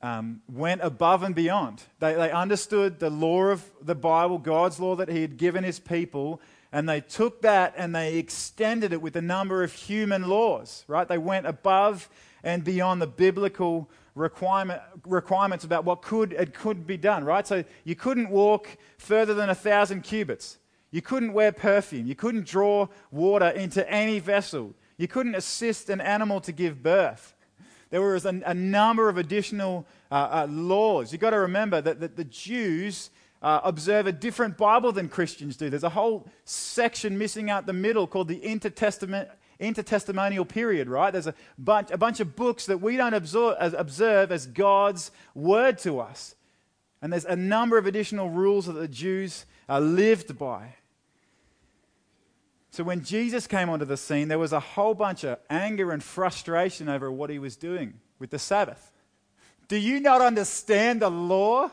um, 0.01 0.41
went 0.51 0.81
above 0.81 1.23
and 1.23 1.35
beyond. 1.35 1.83
They, 1.99 2.15
they 2.15 2.31
understood 2.31 2.99
the 2.99 3.11
law 3.11 3.49
of 3.49 3.71
the 3.83 3.95
Bible, 3.95 4.39
God's 4.39 4.81
law 4.81 4.97
that 4.97 5.11
He 5.11 5.21
had 5.21 5.37
given 5.37 5.63
His 5.63 5.79
people, 5.79 6.41
and 6.73 6.89
they 6.89 7.03
took 7.03 7.43
that 7.43 7.75
and 7.77 7.95
they 7.95 8.17
extended 8.17 8.95
it 8.95 9.03
with 9.03 9.15
a 9.15 9.21
number 9.21 9.63
of 9.63 9.75
human 9.75 10.27
laws, 10.27 10.87
right? 10.89 11.07
They 11.07 11.19
went 11.19 11.47
above 11.47 12.09
and 12.43 12.65
beyond 12.65 13.03
the 13.03 13.07
biblical 13.07 13.91
requirement, 14.17 14.81
requirements 15.07 15.65
about 15.65 15.85
what 15.85 16.03
could 16.03 16.33
it 16.33 16.53
could 16.55 16.87
be 16.87 16.97
done, 16.97 17.23
right? 17.23 17.47
So 17.47 17.63
you 17.85 17.95
couldn't 17.95 18.31
walk 18.31 18.77
further 18.99 19.35
than 19.35 19.51
a 19.51 19.55
thousand 19.55 20.03
cubits. 20.03 20.59
You 20.91 21.03
couldn't 21.03 21.35
wear 21.35 21.53
perfume. 21.53 22.07
You 22.07 22.17
couldn't 22.17 22.47
draw 22.47 22.89
water 23.13 23.49
into 23.51 23.89
any 23.89 24.19
vessel. 24.19 24.75
You 24.97 25.07
couldn't 25.07 25.35
assist 25.35 25.91
an 25.91 26.01
animal 26.01 26.41
to 26.41 26.53
give 26.53 26.83
birth. 26.83 27.35
There 27.91 28.01
was 28.01 28.25
a, 28.25 28.41
a 28.47 28.55
number 28.55 29.09
of 29.09 29.19
additional 29.19 29.87
uh, 30.11 30.15
uh, 30.15 30.47
laws. 30.51 31.13
You've 31.13 31.21
got 31.21 31.31
to 31.31 31.41
remember 31.41 31.81
that, 31.83 32.01
that 32.01 32.17
the 32.17 32.25
Jews 32.25 33.11
uh, 33.43 33.61
observe 33.63 34.07
a 34.07 34.13
different 34.13 34.57
Bible 34.57 34.93
than 34.93 35.09
Christians 35.09 35.57
do. 35.57 35.69
There's 35.69 35.85
a 35.85 35.91
whole 35.91 36.27
section 36.45 37.19
missing 37.19 37.51
out 37.51 37.67
the 37.67 37.73
middle 37.75 38.07
called 38.07 38.29
the 38.29 38.39
intertestament, 38.39 39.29
intertestamental 39.61 40.49
period, 40.49 40.89
right? 40.89 41.11
There's 41.11 41.27
a 41.27 41.35
bunch, 41.59 41.91
a 41.91 41.99
bunch 41.99 42.21
of 42.21 42.37
books 42.37 42.67
that 42.67 42.81
we 42.81 42.97
don't 42.97 43.15
observe 43.15 43.57
as, 43.59 43.75
observe 43.75 44.33
as 44.33 44.47
God's 44.47 45.11
word 45.35 45.79
to 45.79 46.01
us. 46.01 46.35
And 47.03 47.13
there's 47.13 47.25
a 47.25 47.37
number 47.37 47.79
of 47.79 47.87
additional 47.87 48.31
rules 48.31 48.67
that 48.67 48.73
the 48.73 48.89
Jews 48.89 49.47
uh, 49.69 49.79
lived 49.79 50.39
by. 50.39 50.75
So 52.71 52.85
when 52.85 53.05
Jesus 53.05 53.47
came 53.47 53.71
onto 53.71 53.87
the 53.87 53.97
scene, 53.97 54.29
there 54.29 54.39
was 54.39 54.53
a 54.53 54.61
whole 54.61 54.95
bunch 54.95 55.25
of 55.25 55.39
anger 55.49 55.93
and 55.93 56.03
frustration 56.03 56.89
over 56.89 57.11
what 57.11 57.31
he 57.31 57.39
was 57.39 57.57
doing 57.57 57.95
with 58.19 58.31
the 58.31 58.39
Sabbath. 58.39 58.93
Do 59.69 59.79
you 59.79 59.99
not 60.01 60.21
understand 60.21 61.01
the 61.01 61.11
law? 61.11 61.71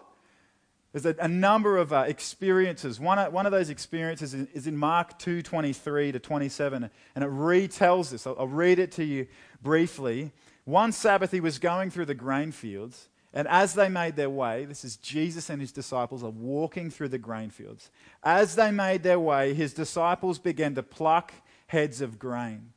There's 0.93 1.07
a, 1.07 1.15
a 1.19 1.27
number 1.27 1.77
of 1.77 1.91
uh, 1.91 2.05
experiences. 2.07 2.99
One, 2.99 3.19
one 3.33 3.47
of 3.47 3.51
those 3.51 3.69
experiences 3.69 4.33
is, 4.35 4.47
is 4.53 4.67
in 4.67 4.77
Mark 4.77 5.17
2:23 5.19 6.13
to 6.13 6.19
27, 6.19 6.89
and 7.15 7.23
it 7.23 7.29
retells 7.29 8.11
this. 8.11 8.27
I'll, 8.27 8.35
I'll 8.39 8.47
read 8.47 8.77
it 8.77 8.91
to 8.93 9.03
you 9.03 9.27
briefly. 9.61 10.31
One 10.65 10.91
Sabbath, 10.91 11.31
he 11.31 11.39
was 11.39 11.57
going 11.57 11.89
through 11.89 12.05
the 12.05 12.13
grain 12.13 12.51
fields, 12.51 13.09
and 13.33 13.47
as 13.47 13.73
they 13.73 13.89
made 13.89 14.15
their 14.15 14.29
way, 14.29 14.65
this 14.65 14.85
is 14.85 14.95
Jesus 14.97 15.49
and 15.49 15.59
his 15.59 15.71
disciples 15.71 16.23
are 16.23 16.29
walking 16.29 16.91
through 16.91 17.09
the 17.09 17.17
grain 17.17 17.49
fields. 17.49 17.89
As 18.21 18.55
they 18.55 18.69
made 18.69 19.01
their 19.01 19.19
way, 19.19 19.55
his 19.55 19.73
disciples 19.73 20.37
began 20.37 20.75
to 20.75 20.83
pluck 20.83 21.33
heads 21.65 22.01
of 22.01 22.19
grain. 22.19 22.71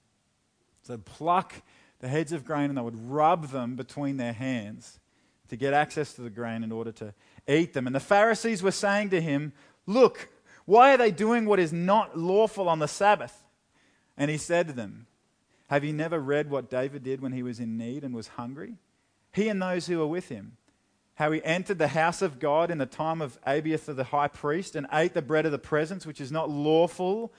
So, 0.83 0.97
pluck 0.97 1.53
the 2.01 2.09
heads 2.09 2.33
of 2.33 2.47
grain 2.47 2.71
and 2.71 2.79
they 2.79 2.83
would 2.83 3.11
rub 3.11 3.49
them 3.51 3.77
between 3.77 4.17
their 4.17 4.33
hands 4.33 5.01
to 5.49 5.57
get 5.57 5.75
access 5.75 6.15
to 6.15 6.23
the 6.23 6.31
grain 6.31 6.65
in 6.65 6.73
order 6.73 6.93
to 6.93 7.13
eat 7.49 7.73
them. 7.73 7.87
And 7.87 7.95
the 7.95 8.01
Pharisees 8.01 8.63
were 8.63 8.71
saying 8.71 9.11
to 9.11 9.21
him, 9.21 9.53
Look, 9.87 10.29
why 10.65 10.95
are 10.95 10.97
they 10.97 11.11
doing 11.11 11.47
what 11.47 11.61
is 11.61 11.73
not 11.73 12.19
lawful 12.19 12.69
on 12.69 12.79
the 12.79 12.89
Sabbath? 12.89 13.45
And 14.17 14.31
he 14.31 14.37
said 14.37 14.67
to 14.69 14.73
them, 14.73 15.07
Have 15.69 15.85
you 15.85 15.93
never 15.93 16.19
read 16.19 16.51
what 16.51 16.71
David 16.71 17.03
did 17.03 17.21
when 17.21 17.33
he 17.33 17.43
was 17.43 17.61
in 17.61 17.77
need 17.77 18.03
and 18.03 18.15
was 18.15 18.29
hungry? 18.29 18.77
he 19.37 19.51
and 19.51 19.61
those 19.61 19.87
who 19.87 19.99
were 19.99 20.07
with 20.07 20.31
him. 20.31 20.57
How 21.17 21.31
he 21.31 21.45
entered 21.45 21.79
the 21.79 21.89
house 21.89 22.23
of 22.23 22.39
God 22.39 22.71
in 22.71 22.79
the 22.79 22.87
time 22.87 23.21
of 23.21 23.39
Abiathar 23.47 23.95
the 23.95 24.05
high 24.05 24.29
priest 24.29 24.75
and 24.75 24.87
ate 24.91 25.13
the 25.13 25.21
bread 25.21 25.45
of 25.45 25.53
the 25.53 25.59
presence, 25.59 26.07
which 26.07 26.23
is 26.23 26.33
not 26.33 26.49
lawful 26.49 27.33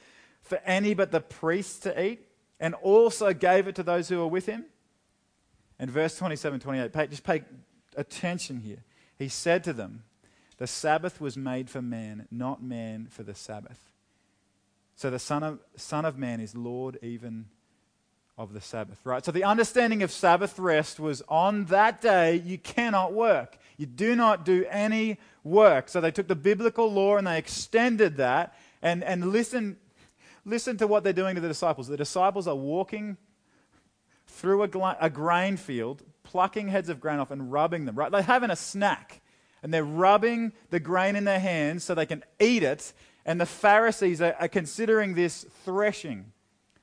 for 0.43 0.59
any 0.63 0.93
but 0.93 1.11
the 1.11 1.19
priests 1.19 1.79
to 1.79 2.01
eat, 2.01 2.27
and 2.59 2.75
also 2.75 3.33
gave 3.33 3.67
it 3.67 3.75
to 3.75 3.83
those 3.83 4.09
who 4.09 4.19
were 4.19 4.27
with 4.27 4.45
him. 4.45 4.65
And 5.79 5.89
verse 5.89 6.15
27 6.17 6.59
28, 6.59 6.93
pay, 6.93 7.07
just 7.07 7.23
pay 7.23 7.43
attention 7.95 8.57
here. 8.59 8.83
He 9.17 9.27
said 9.27 9.63
to 9.65 9.73
them, 9.73 10.03
The 10.57 10.67
Sabbath 10.67 11.19
was 11.19 11.37
made 11.37 11.69
for 11.69 11.81
man, 11.81 12.27
not 12.31 12.61
man 12.61 13.07
for 13.09 13.23
the 13.23 13.35
Sabbath. 13.35 13.91
So 14.95 15.09
the 15.09 15.19
Son 15.19 15.43
of, 15.43 15.59
Son 15.75 16.05
of 16.05 16.17
Man 16.17 16.39
is 16.39 16.55
Lord 16.55 16.97
even 17.03 17.45
of 18.37 18.53
the 18.53 18.61
Sabbath, 18.61 18.99
right? 19.03 19.23
So 19.23 19.31
the 19.31 19.43
understanding 19.43 20.03
of 20.03 20.11
Sabbath 20.11 20.59
rest 20.59 20.99
was 20.99 21.23
on 21.27 21.65
that 21.65 22.01
day 22.01 22.35
you 22.35 22.57
cannot 22.57 23.13
work. 23.13 23.57
You 23.77 23.85
do 23.85 24.15
not 24.15 24.45
do 24.45 24.65
any 24.69 25.17
work. 25.43 25.89
So 25.89 26.01
they 26.01 26.11
took 26.11 26.27
the 26.27 26.35
biblical 26.35 26.91
law 26.91 27.17
and 27.17 27.27
they 27.27 27.37
extended 27.37 28.17
that. 28.17 28.55
And, 28.81 29.03
and 29.03 29.31
listen, 29.31 29.77
listen 30.45 30.77
to 30.77 30.87
what 30.87 31.03
they're 31.03 31.13
doing 31.13 31.35
to 31.35 31.41
the 31.41 31.47
disciples. 31.47 31.87
The 31.87 31.97
disciples 31.97 32.47
are 32.47 32.55
walking 32.55 33.17
through 34.27 34.63
a, 34.63 34.97
a 34.99 35.09
grain 35.09 35.57
field, 35.57 36.03
plucking 36.27 36.67
heads 36.67 36.89
of 36.89 36.99
grain 36.99 37.19
off 37.19 37.31
and 37.31 37.51
rubbing 37.51 37.85
them, 37.85 37.95
right? 37.95 38.11
They're 38.11 38.21
having 38.21 38.49
a 38.49 38.55
snack 38.55 39.21
and 39.63 39.73
they're 39.73 39.83
rubbing 39.83 40.51
the 40.69 40.79
grain 40.79 41.15
in 41.15 41.23
their 41.23 41.39
hands 41.39 41.83
so 41.83 41.95
they 41.95 42.05
can 42.05 42.23
eat 42.39 42.63
it. 42.63 42.93
And 43.25 43.39
the 43.39 43.45
Pharisees 43.45 44.21
are, 44.21 44.35
are 44.39 44.47
considering 44.47 45.15
this 45.15 45.45
threshing. 45.63 46.31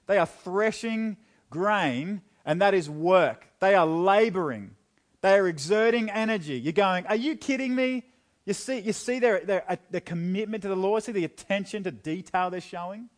They 0.07 0.19
are 0.19 0.27
threshing 0.27 1.17
grain, 1.51 2.23
and 2.45 2.61
that 2.61 2.75
is 2.75 2.91
work. 2.91 3.47
They 3.61 3.75
are 3.75 3.87
laboring, 3.87 4.77
they 5.21 5.35
are 5.35 5.49
exerting 5.49 6.11
energy. 6.11 6.59
You're 6.59 6.73
going, 6.73 7.07
Are 7.07 7.17
you 7.17 7.37
kidding 7.37 7.75
me? 7.75 8.05
You 8.45 8.53
see, 8.53 8.81
you 8.81 8.93
see 8.93 9.21
their, 9.21 9.41
their, 9.41 9.65
uh, 9.67 9.77
their 9.91 10.03
commitment 10.03 10.63
to 10.65 10.69
the 10.69 10.77
law, 10.77 10.99
see 11.01 11.13
the 11.13 11.25
attention 11.25 11.85
to 11.85 11.91
detail 11.91 12.51
they're 12.51 12.61
showing? 12.61 13.09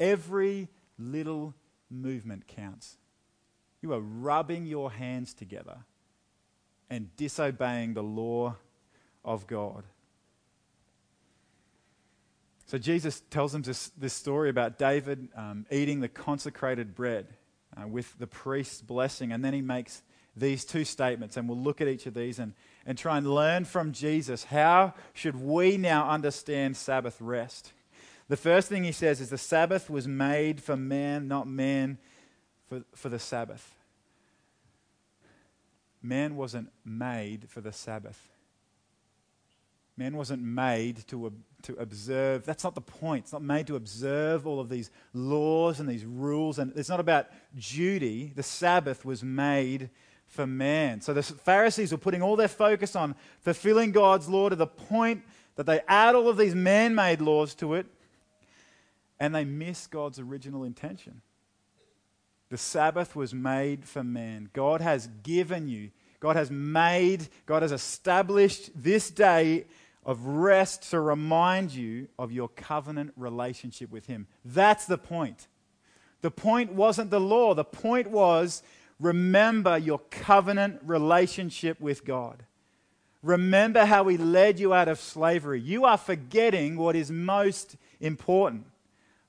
Every 0.00 0.68
little 0.98 1.54
movement 1.88 2.48
counts. 2.48 2.96
You 3.82 3.92
are 3.92 4.00
rubbing 4.00 4.66
your 4.66 4.90
hands 4.90 5.34
together 5.34 5.78
and 6.90 7.14
disobeying 7.16 7.94
the 7.94 8.02
law 8.02 8.56
of 9.24 9.46
God. 9.46 9.84
So 12.66 12.76
Jesus 12.76 13.22
tells 13.30 13.52
them 13.52 13.62
this, 13.62 13.90
this 13.96 14.12
story 14.12 14.50
about 14.50 14.78
David 14.78 15.28
um, 15.34 15.64
eating 15.70 16.00
the 16.00 16.08
consecrated 16.08 16.94
bread 16.94 17.26
uh, 17.76 17.86
with 17.86 18.18
the 18.18 18.26
priest's 18.26 18.82
blessing. 18.82 19.32
And 19.32 19.44
then 19.44 19.54
he 19.54 19.62
makes 19.62 20.02
these 20.36 20.64
two 20.64 20.84
statements, 20.84 21.36
and 21.36 21.48
we'll 21.48 21.58
look 21.58 21.80
at 21.80 21.88
each 21.88 22.06
of 22.06 22.14
these 22.14 22.38
and, 22.38 22.52
and 22.86 22.96
try 22.96 23.18
and 23.18 23.34
learn 23.34 23.64
from 23.64 23.92
Jesus 23.92 24.44
how 24.44 24.94
should 25.14 25.36
we 25.36 25.76
now 25.76 26.08
understand 26.10 26.76
Sabbath 26.76 27.20
rest. 27.20 27.72
The 28.28 28.36
first 28.36 28.68
thing 28.68 28.84
he 28.84 28.92
says 28.92 29.20
is 29.20 29.30
the 29.30 29.38
Sabbath 29.38 29.88
was 29.88 30.06
made 30.06 30.62
for 30.62 30.76
man, 30.76 31.26
not 31.26 31.46
man 31.46 31.98
for, 32.68 32.82
for 32.94 33.08
the 33.08 33.18
Sabbath. 33.18 33.74
Man 36.02 36.36
wasn't 36.36 36.70
made 36.84 37.48
for 37.48 37.60
the 37.60 37.72
Sabbath. 37.72 38.28
Man 39.96 40.16
wasn't 40.16 40.42
made 40.42 41.04
to, 41.08 41.32
to 41.62 41.74
observe. 41.74 42.44
That's 42.44 42.62
not 42.62 42.76
the 42.76 42.80
point. 42.80 43.24
It's 43.24 43.32
not 43.32 43.42
made 43.42 43.66
to 43.66 43.74
observe 43.74 44.46
all 44.46 44.60
of 44.60 44.68
these 44.68 44.90
laws 45.12 45.80
and 45.80 45.88
these 45.88 46.04
rules. 46.04 46.60
And 46.60 46.72
it's 46.76 46.88
not 46.88 47.00
about 47.00 47.26
duty. 47.56 48.32
The 48.34 48.44
Sabbath 48.44 49.04
was 49.04 49.24
made 49.24 49.90
for 50.28 50.46
man. 50.46 51.00
So 51.00 51.12
the 51.12 51.22
Pharisees 51.22 51.90
were 51.90 51.98
putting 51.98 52.22
all 52.22 52.36
their 52.36 52.48
focus 52.48 52.94
on 52.94 53.16
fulfilling 53.40 53.90
God's 53.90 54.28
law 54.28 54.48
to 54.48 54.56
the 54.56 54.66
point 54.68 55.24
that 55.56 55.66
they 55.66 55.80
add 55.88 56.14
all 56.14 56.28
of 56.28 56.36
these 56.36 56.54
man 56.54 56.94
made 56.94 57.20
laws 57.20 57.54
to 57.56 57.74
it 57.74 57.86
and 59.18 59.34
they 59.34 59.44
miss 59.44 59.88
God's 59.88 60.20
original 60.20 60.62
intention. 60.62 61.22
The 62.50 62.58
Sabbath 62.58 63.14
was 63.14 63.34
made 63.34 63.84
for 63.84 64.02
man. 64.02 64.48
God 64.52 64.80
has 64.80 65.08
given 65.22 65.68
you, 65.68 65.90
God 66.20 66.36
has 66.36 66.50
made, 66.50 67.28
God 67.46 67.62
has 67.62 67.72
established 67.72 68.70
this 68.74 69.10
day 69.10 69.66
of 70.04 70.24
rest 70.24 70.90
to 70.90 71.00
remind 71.00 71.72
you 71.72 72.08
of 72.18 72.32
your 72.32 72.48
covenant 72.48 73.12
relationship 73.16 73.90
with 73.90 74.06
Him. 74.06 74.26
That's 74.44 74.86
the 74.86 74.96
point. 74.96 75.46
The 76.22 76.30
point 76.30 76.72
wasn't 76.72 77.10
the 77.10 77.20
law, 77.20 77.54
the 77.54 77.64
point 77.64 78.08
was 78.08 78.62
remember 78.98 79.76
your 79.76 80.00
covenant 80.10 80.80
relationship 80.84 81.80
with 81.80 82.04
God. 82.04 82.44
Remember 83.22 83.84
how 83.84 84.08
He 84.08 84.16
led 84.16 84.58
you 84.58 84.72
out 84.72 84.88
of 84.88 84.98
slavery. 84.98 85.60
You 85.60 85.84
are 85.84 85.98
forgetting 85.98 86.76
what 86.76 86.96
is 86.96 87.10
most 87.10 87.76
important. 88.00 88.64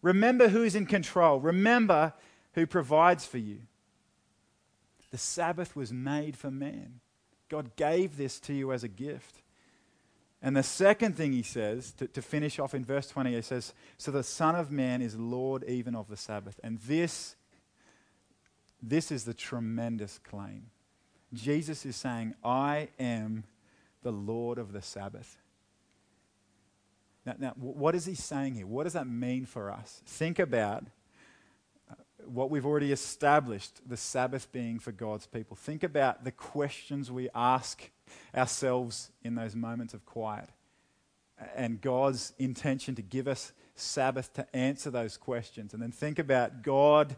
Remember 0.01 0.47
who's 0.47 0.75
in 0.75 0.85
control. 0.85 1.39
Remember 1.39 2.13
who 2.59 2.67
provides 2.67 3.25
for 3.25 3.37
you. 3.37 3.59
The 5.11 5.17
Sabbath 5.17 5.75
was 5.75 5.91
made 5.91 6.37
for 6.37 6.51
man. 6.51 6.99
God 7.49 7.75
gave 7.75 8.17
this 8.17 8.39
to 8.41 8.53
you 8.53 8.71
as 8.71 8.83
a 8.83 8.87
gift. 8.87 9.41
And 10.41 10.55
the 10.55 10.63
second 10.63 11.17
thing 11.17 11.33
he 11.33 11.41
says, 11.41 11.91
to, 11.93 12.07
to, 12.07 12.21
finish 12.21 12.59
off 12.59 12.73
in 12.73 12.85
verse 12.85 13.07
20, 13.07 13.33
he 13.33 13.41
says, 13.41 13.73
So 13.97 14.11
the 14.11 14.23
Son 14.23 14.55
of 14.55 14.71
Man 14.71 15.01
is 15.01 15.17
Lord 15.17 15.65
even 15.67 15.95
of 15.95 16.07
the 16.07 16.15
Sabbath. 16.15 16.59
And 16.63 16.79
this, 16.79 17.35
this 18.81 19.11
is 19.11 19.25
the 19.25 19.33
tremendous 19.33 20.19
claim. 20.19 20.67
Jesus 21.33 21.85
is 21.85 21.95
saying, 21.95 22.35
I 22.43 22.89
am 22.99 23.43
the 24.01 24.11
Lord 24.11 24.59
of 24.59 24.71
the 24.71 24.81
Sabbath. 24.81 25.37
Now, 27.25 27.35
now, 27.37 27.53
what 27.57 27.95
is 27.95 28.05
he 28.05 28.15
saying 28.15 28.55
here? 28.55 28.67
What 28.67 28.85
does 28.85 28.93
that 28.93 29.07
mean 29.07 29.45
for 29.45 29.69
us? 29.71 30.01
Think 30.05 30.39
about 30.39 30.85
what 32.29 32.49
we've 32.49 32.65
already 32.65 32.91
established 32.91 33.81
the 33.87 33.97
Sabbath 33.97 34.51
being 34.51 34.79
for 34.79 34.91
God's 34.91 35.27
people. 35.27 35.55
Think 35.55 35.83
about 35.83 36.23
the 36.23 36.31
questions 36.31 37.11
we 37.11 37.29
ask 37.33 37.89
ourselves 38.35 39.11
in 39.23 39.35
those 39.35 39.55
moments 39.55 39.93
of 39.93 40.05
quiet 40.05 40.49
and 41.55 41.79
God's 41.81 42.33
intention 42.37 42.95
to 42.95 43.01
give 43.01 43.27
us 43.27 43.53
Sabbath 43.75 44.33
to 44.33 44.55
answer 44.55 44.89
those 44.89 45.17
questions. 45.17 45.73
And 45.73 45.81
then 45.81 45.91
think 45.91 46.19
about 46.19 46.61
God 46.61 47.15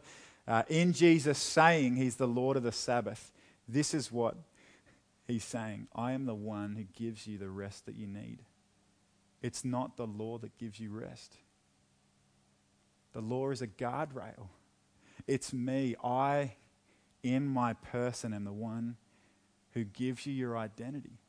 uh, 0.48 0.64
in 0.70 0.94
Jesus 0.94 1.38
saying 1.38 1.96
He's 1.96 2.16
the 2.16 2.28
Lord 2.28 2.58
of 2.58 2.64
the 2.64 2.72
Sabbath. 2.72 3.32
This 3.68 3.94
is 3.94 4.12
what 4.12 4.36
He's 5.28 5.44
saying 5.44 5.88
I 5.96 6.12
am 6.12 6.26
the 6.26 6.36
one 6.36 6.76
who 6.76 6.84
gives 6.84 7.26
you 7.26 7.38
the 7.38 7.50
rest 7.50 7.86
that 7.86 7.96
you 7.96 8.08
need. 8.08 8.40
It's 9.42 9.66
not 9.66 9.98
the 9.98 10.06
law 10.06 10.38
that 10.38 10.58
gives 10.58 10.80
you 10.80 10.92
rest. 10.92 11.36
The 13.14 13.22
law 13.22 13.50
is 13.50 13.62
a 13.62 13.68
guardrail. 13.68 14.48
It's 15.28 15.54
me. 15.54 15.96
I, 16.04 16.56
in 17.24 17.48
my 17.48 17.74
person, 17.74 18.34
am 18.34 18.44
the 18.44 18.52
one 18.52 18.98
who 19.74 19.84
gives 19.84 20.26
you 20.26 20.34
your 20.34 20.58
identity, 20.58 21.20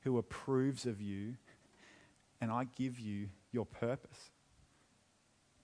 who 0.00 0.18
approves 0.18 0.86
of 0.86 1.00
you, 1.00 1.36
and 2.40 2.50
I 2.50 2.66
give 2.76 2.98
you 2.98 3.28
your 3.52 3.66
purpose. 3.66 4.30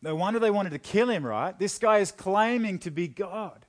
No 0.00 0.16
wonder 0.16 0.40
they 0.40 0.50
wanted 0.50 0.70
to 0.70 0.78
kill 0.78 1.08
him, 1.08 1.24
right? 1.24 1.56
This 1.56 1.78
guy 1.78 1.98
is 1.98 2.10
claiming 2.10 2.80
to 2.80 2.90
be 2.90 3.06
God. 3.06 3.64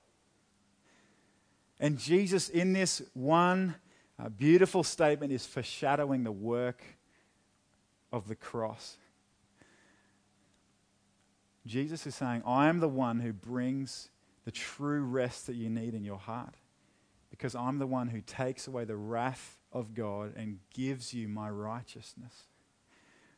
And 1.80 2.00
Jesus, 2.00 2.50
in 2.50 2.74
this 2.74 3.02
one 3.14 3.76
uh, 4.18 4.30
beautiful 4.30 4.84
statement, 4.84 5.32
is 5.32 5.46
foreshadowing 5.46 6.24
the 6.24 6.32
work 6.32 6.82
of 8.12 8.28
the 8.28 8.36
cross. 8.36 8.98
Jesus 11.66 12.06
is 12.06 12.16
saying, 12.16 12.44
I 12.46 12.68
am 12.68 12.80
the 12.80 12.90
one 12.90 13.20
who 13.20 13.32
brings 13.34 14.10
the 14.46 14.52
true 14.52 15.04
rest 15.04 15.48
that 15.48 15.56
you 15.56 15.70
need 15.70 15.94
in 15.94 16.04
your 16.04 16.18
heart 16.18 16.56
because 17.30 17.56
I'm 17.56 17.80
the 17.80 17.88
one 17.88 18.10
who 18.10 18.22
takes 18.22 18.68
away 18.68 18.86
the 18.86 18.96
wrath 18.96 19.58
of 19.72 19.94
God 19.94 20.34
and 20.36 20.60
gives 20.74 21.14
you 21.14 21.28
my 21.28 21.50
righteousness. 21.50 22.44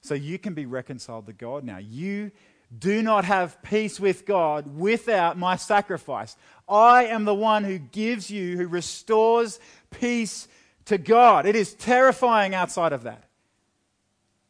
So 0.02 0.14
you 0.14 0.38
can 0.38 0.54
be 0.54 0.66
reconciled 0.66 1.28
to 1.28 1.34
God 1.34 1.64
now. 1.64 1.78
You 1.78 2.32
do 2.78 3.02
not 3.02 3.26
have 3.26 3.62
peace 3.62 4.00
with 4.00 4.26
God 4.26 4.78
without 4.78 5.38
my 5.38 5.56
sacrifice. 5.56 6.36
I 6.68 7.06
am 7.06 7.26
the 7.26 7.36
one 7.36 7.64
who 7.64 7.78
gives 7.78 8.30
you, 8.30 8.58
who 8.58 8.68
restores 8.68 9.60
peace 9.92 10.48
to 10.86 10.98
God. 10.98 11.46
It 11.46 11.56
is 11.56 11.74
terrifying 11.74 12.54
outside 12.54 12.92
of 12.92 13.04
that. 13.04 13.30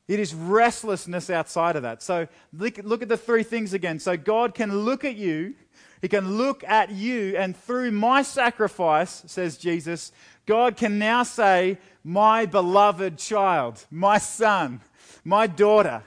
It 0.07 0.19
is 0.19 0.35
restlessness 0.35 1.29
outside 1.29 1.75
of 1.75 1.81
that. 1.83 2.03
So 2.03 2.27
look, 2.53 2.77
look 2.83 3.01
at 3.01 3.09
the 3.09 3.17
three 3.17 3.43
things 3.43 3.73
again. 3.73 3.99
So 3.99 4.15
God 4.15 4.53
can 4.53 4.85
look 4.85 5.03
at 5.03 5.15
you, 5.15 5.55
He 6.01 6.07
can 6.07 6.37
look 6.37 6.63
at 6.63 6.91
you, 6.91 7.35
and 7.37 7.57
through 7.57 7.91
my 7.91 8.21
sacrifice, 8.21 9.23
says 9.25 9.57
Jesus, 9.57 10.11
God 10.45 10.77
can 10.77 10.99
now 10.99 11.23
say, 11.23 11.79
My 12.03 12.45
beloved 12.45 13.17
child, 13.17 13.83
my 13.89 14.19
son, 14.19 14.81
my 15.23 15.47
daughter, 15.47 16.03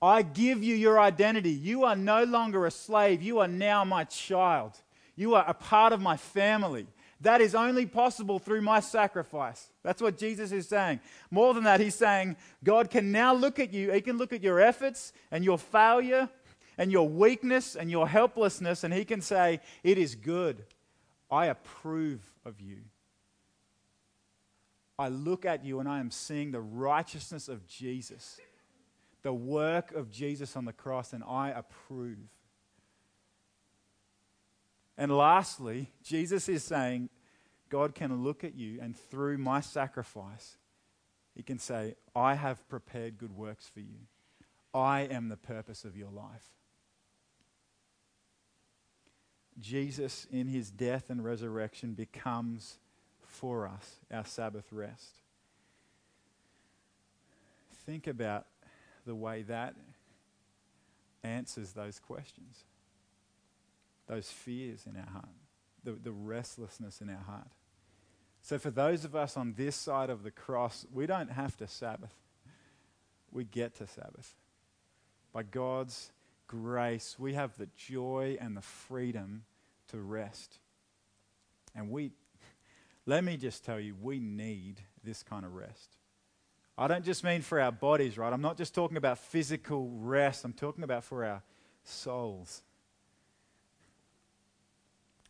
I 0.00 0.22
give 0.22 0.62
you 0.62 0.74
your 0.74 1.00
identity. 1.00 1.50
You 1.50 1.84
are 1.84 1.96
no 1.96 2.22
longer 2.24 2.66
a 2.66 2.70
slave. 2.70 3.20
You 3.20 3.40
are 3.40 3.48
now 3.48 3.84
my 3.84 4.04
child. 4.04 4.78
You 5.16 5.34
are 5.34 5.44
a 5.46 5.54
part 5.54 5.92
of 5.92 6.00
my 6.00 6.16
family. 6.16 6.86
That 7.20 7.40
is 7.40 7.54
only 7.54 7.84
possible 7.84 8.38
through 8.38 8.60
my 8.62 8.80
sacrifice. 8.80 9.70
That's 9.82 10.00
what 10.00 10.18
Jesus 10.18 10.52
is 10.52 10.68
saying. 10.68 11.00
More 11.30 11.52
than 11.52 11.64
that, 11.64 11.80
he's 11.80 11.96
saying 11.96 12.36
God 12.62 12.90
can 12.90 13.10
now 13.10 13.34
look 13.34 13.58
at 13.58 13.72
you. 13.72 13.90
He 13.92 14.00
can 14.00 14.18
look 14.18 14.32
at 14.32 14.42
your 14.42 14.60
efforts 14.60 15.12
and 15.30 15.44
your 15.44 15.58
failure 15.58 16.28
and 16.76 16.92
your 16.92 17.08
weakness 17.08 17.74
and 17.74 17.90
your 17.90 18.06
helplessness, 18.06 18.84
and 18.84 18.94
he 18.94 19.04
can 19.04 19.20
say, 19.20 19.60
It 19.82 19.98
is 19.98 20.14
good. 20.14 20.64
I 21.30 21.46
approve 21.46 22.20
of 22.44 22.60
you. 22.60 22.78
I 24.98 25.08
look 25.08 25.44
at 25.44 25.64
you 25.64 25.80
and 25.80 25.88
I 25.88 26.00
am 26.00 26.10
seeing 26.10 26.50
the 26.50 26.60
righteousness 26.60 27.48
of 27.48 27.66
Jesus, 27.66 28.40
the 29.22 29.32
work 29.32 29.92
of 29.92 30.10
Jesus 30.10 30.56
on 30.56 30.64
the 30.64 30.72
cross, 30.72 31.12
and 31.12 31.22
I 31.24 31.50
approve. 31.50 32.18
And 34.98 35.16
lastly, 35.16 35.92
Jesus 36.02 36.48
is 36.48 36.64
saying, 36.64 37.08
God 37.68 37.94
can 37.94 38.24
look 38.24 38.42
at 38.42 38.56
you, 38.56 38.80
and 38.82 38.96
through 38.96 39.38
my 39.38 39.60
sacrifice, 39.60 40.56
He 41.36 41.44
can 41.44 41.60
say, 41.60 41.94
I 42.16 42.34
have 42.34 42.68
prepared 42.68 43.16
good 43.16 43.36
works 43.36 43.70
for 43.72 43.78
you. 43.78 44.08
I 44.74 45.02
am 45.02 45.28
the 45.28 45.36
purpose 45.36 45.84
of 45.84 45.96
your 45.96 46.10
life. 46.10 46.44
Jesus, 49.60 50.26
in 50.30 50.46
his 50.48 50.70
death 50.70 51.10
and 51.10 51.24
resurrection, 51.24 51.94
becomes 51.94 52.78
for 53.26 53.66
us 53.66 53.96
our 54.10 54.24
Sabbath 54.24 54.66
rest. 54.72 55.20
Think 57.86 58.06
about 58.06 58.46
the 59.06 59.14
way 59.14 59.42
that 59.42 59.74
answers 61.24 61.72
those 61.72 61.98
questions 61.98 62.64
those 64.08 64.30
fears 64.30 64.86
in 64.86 64.96
our 64.96 65.10
heart, 65.12 65.28
the, 65.84 65.92
the 65.92 66.12
restlessness 66.12 67.00
in 67.00 67.08
our 67.08 67.22
heart. 67.22 67.48
So, 68.40 68.58
for 68.58 68.70
those 68.70 69.04
of 69.04 69.14
us 69.14 69.36
on 69.36 69.54
this 69.56 69.76
side 69.76 70.10
of 70.10 70.22
the 70.22 70.30
cross, 70.30 70.86
we 70.92 71.06
don't 71.06 71.30
have 71.30 71.56
to 71.58 71.66
Sabbath. 71.66 72.14
We 73.30 73.44
get 73.44 73.74
to 73.76 73.86
Sabbath. 73.86 74.34
By 75.32 75.42
God's 75.42 76.10
grace, 76.46 77.16
we 77.18 77.34
have 77.34 77.56
the 77.58 77.68
joy 77.76 78.38
and 78.40 78.56
the 78.56 78.62
freedom 78.62 79.44
to 79.88 79.98
rest. 79.98 80.58
And 81.74 81.90
we, 81.90 82.12
let 83.06 83.22
me 83.22 83.36
just 83.36 83.64
tell 83.64 83.78
you, 83.78 83.94
we 84.00 84.18
need 84.18 84.80
this 85.04 85.22
kind 85.22 85.44
of 85.44 85.54
rest. 85.54 85.96
I 86.78 86.86
don't 86.86 87.04
just 87.04 87.24
mean 87.24 87.42
for 87.42 87.60
our 87.60 87.72
bodies, 87.72 88.16
right? 88.16 88.32
I'm 88.32 88.40
not 88.40 88.56
just 88.56 88.74
talking 88.74 88.96
about 88.96 89.18
physical 89.18 89.90
rest, 89.90 90.44
I'm 90.44 90.52
talking 90.52 90.84
about 90.84 91.04
for 91.04 91.24
our 91.24 91.42
souls. 91.84 92.62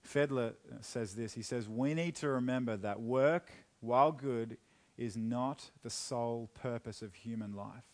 Fedler 0.08 0.50
uh, 0.50 0.76
says 0.80 1.14
this 1.14 1.34
he 1.34 1.42
says, 1.42 1.68
We 1.68 1.94
need 1.94 2.16
to 2.16 2.28
remember 2.28 2.76
that 2.76 3.00
work, 3.00 3.50
while 3.80 4.12
good, 4.12 4.56
is 4.96 5.16
not 5.16 5.70
the 5.82 5.90
sole 5.90 6.50
purpose 6.54 7.02
of 7.02 7.14
human 7.14 7.54
life, 7.54 7.84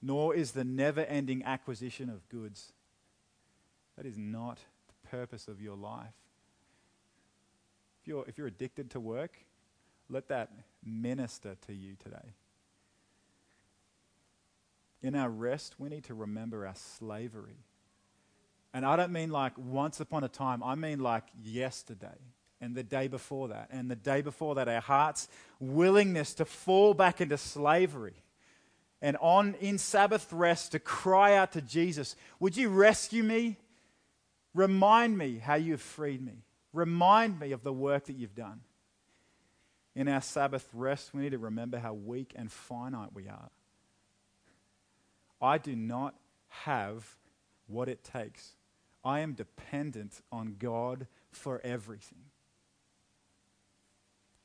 nor 0.00 0.34
is 0.34 0.52
the 0.52 0.64
never 0.64 1.00
ending 1.00 1.42
acquisition 1.44 2.08
of 2.08 2.28
goods. 2.28 2.72
That 3.96 4.06
is 4.06 4.18
not 4.18 4.58
the 4.88 5.08
purpose 5.08 5.48
of 5.48 5.60
your 5.60 5.76
life. 5.76 6.14
If 8.02 8.08
you're, 8.08 8.24
if 8.28 8.38
you're 8.38 8.46
addicted 8.46 8.90
to 8.90 9.00
work, 9.00 9.44
let 10.08 10.28
that 10.28 10.50
minister 10.84 11.56
to 11.66 11.72
you 11.72 11.96
today. 12.02 12.34
In 15.00 15.14
our 15.14 15.30
rest, 15.30 15.76
we 15.78 15.88
need 15.88 16.04
to 16.04 16.14
remember 16.14 16.66
our 16.66 16.74
slavery 16.74 17.64
and 18.74 18.84
I 18.84 18.96
don't 18.96 19.12
mean 19.12 19.30
like 19.30 19.56
once 19.56 20.00
upon 20.00 20.24
a 20.24 20.28
time, 20.28 20.62
I 20.62 20.74
mean 20.74 20.98
like 20.98 21.22
yesterday 21.40 22.18
and 22.60 22.74
the 22.74 22.82
day 22.82 23.06
before 23.06 23.48
that 23.48 23.68
and 23.70 23.88
the 23.88 23.96
day 23.96 24.20
before 24.20 24.56
that. 24.56 24.68
Our 24.68 24.80
heart's 24.80 25.28
willingness 25.60 26.34
to 26.34 26.44
fall 26.44 26.92
back 26.92 27.20
into 27.20 27.38
slavery 27.38 28.14
and 29.00 29.16
on 29.18 29.54
in 29.60 29.78
Sabbath 29.78 30.32
rest 30.32 30.72
to 30.72 30.80
cry 30.80 31.36
out 31.36 31.52
to 31.52 31.62
Jesus, 31.62 32.16
Would 32.40 32.56
you 32.56 32.68
rescue 32.68 33.22
me? 33.22 33.58
Remind 34.54 35.16
me 35.16 35.38
how 35.38 35.54
you 35.54 35.72
have 35.72 35.80
freed 35.80 36.24
me. 36.24 36.42
Remind 36.72 37.38
me 37.38 37.52
of 37.52 37.62
the 37.62 37.72
work 37.72 38.06
that 38.06 38.16
you've 38.16 38.34
done. 38.34 38.60
In 39.94 40.08
our 40.08 40.20
Sabbath 40.20 40.68
rest, 40.72 41.14
we 41.14 41.22
need 41.22 41.30
to 41.30 41.38
remember 41.38 41.78
how 41.78 41.92
weak 41.92 42.32
and 42.34 42.50
finite 42.50 43.12
we 43.14 43.28
are. 43.28 43.50
I 45.40 45.58
do 45.58 45.76
not 45.76 46.14
have 46.48 47.06
what 47.66 47.88
it 47.88 48.02
takes 48.02 48.54
I 49.04 49.20
am 49.20 49.34
dependent 49.34 50.22
on 50.32 50.56
God 50.58 51.06
for 51.30 51.60
everything. 51.62 52.24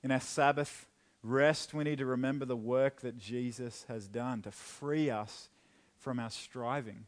In 0.04 0.12
our 0.12 0.20
Sabbath 0.20 0.88
rest, 1.24 1.74
we 1.74 1.84
need 1.84 2.00
to 2.00 2.06
remember 2.06 2.46
the 2.46 2.56
work 2.56 3.02
that 3.02 3.18
Jesus 3.18 3.86
has 3.88 4.08
done 4.08 4.42
to 4.42 4.52
free 4.52 5.10
us 5.10 5.50
from 5.98 6.20
our 6.20 6.30
striving. 6.30 7.06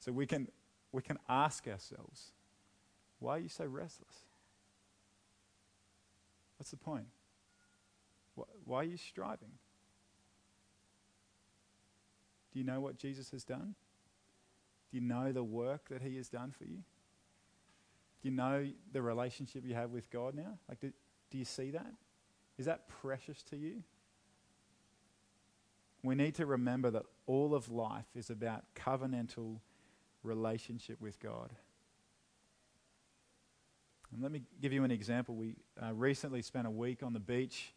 So 0.00 0.12
we 0.12 0.26
can, 0.26 0.48
we 0.92 1.02
can 1.02 1.18
ask 1.28 1.66
ourselves, 1.68 2.32
why 3.18 3.36
are 3.36 3.40
you 3.40 3.48
so 3.48 3.64
restless? 3.64 4.24
What's 6.58 6.70
the 6.70 6.76
point? 6.76 7.06
Why 8.64 8.80
are 8.80 8.84
you 8.84 8.96
striving? 8.96 9.52
Do 12.52 12.58
you 12.58 12.64
know 12.64 12.80
what 12.80 12.98
Jesus 12.98 13.30
has 13.30 13.44
done? 13.44 13.74
Do 14.92 14.98
you 14.98 15.00
know 15.00 15.32
the 15.32 15.42
work 15.42 15.88
that 15.88 16.02
He 16.02 16.16
has 16.18 16.28
done 16.28 16.52
for 16.56 16.64
you? 16.64 16.84
Do 18.22 18.28
you 18.28 18.30
know 18.30 18.68
the 18.92 19.02
relationship 19.02 19.64
you 19.66 19.74
have 19.74 19.90
with 19.90 20.08
God 20.10 20.36
now? 20.36 20.58
Like, 20.68 20.78
do, 20.78 20.92
do 21.30 21.38
you 21.38 21.44
see 21.44 21.72
that? 21.72 21.92
Is 22.56 22.66
that 22.66 22.86
precious 22.86 23.42
to 23.44 23.56
you? 23.56 23.82
we 26.02 26.14
need 26.14 26.34
to 26.34 26.46
remember 26.46 26.90
that 26.90 27.04
all 27.26 27.54
of 27.54 27.70
life 27.70 28.06
is 28.14 28.30
about 28.30 28.64
covenantal 28.74 29.60
relationship 30.22 31.00
with 31.00 31.20
God. 31.20 31.50
And 34.12 34.22
let 34.22 34.32
me 34.32 34.42
give 34.60 34.72
you 34.72 34.84
an 34.84 34.90
example. 34.90 35.36
We 35.36 35.54
uh, 35.80 35.94
recently 35.94 36.42
spent 36.42 36.66
a 36.66 36.70
week 36.70 37.02
on 37.02 37.12
the 37.12 37.20
beach, 37.20 37.72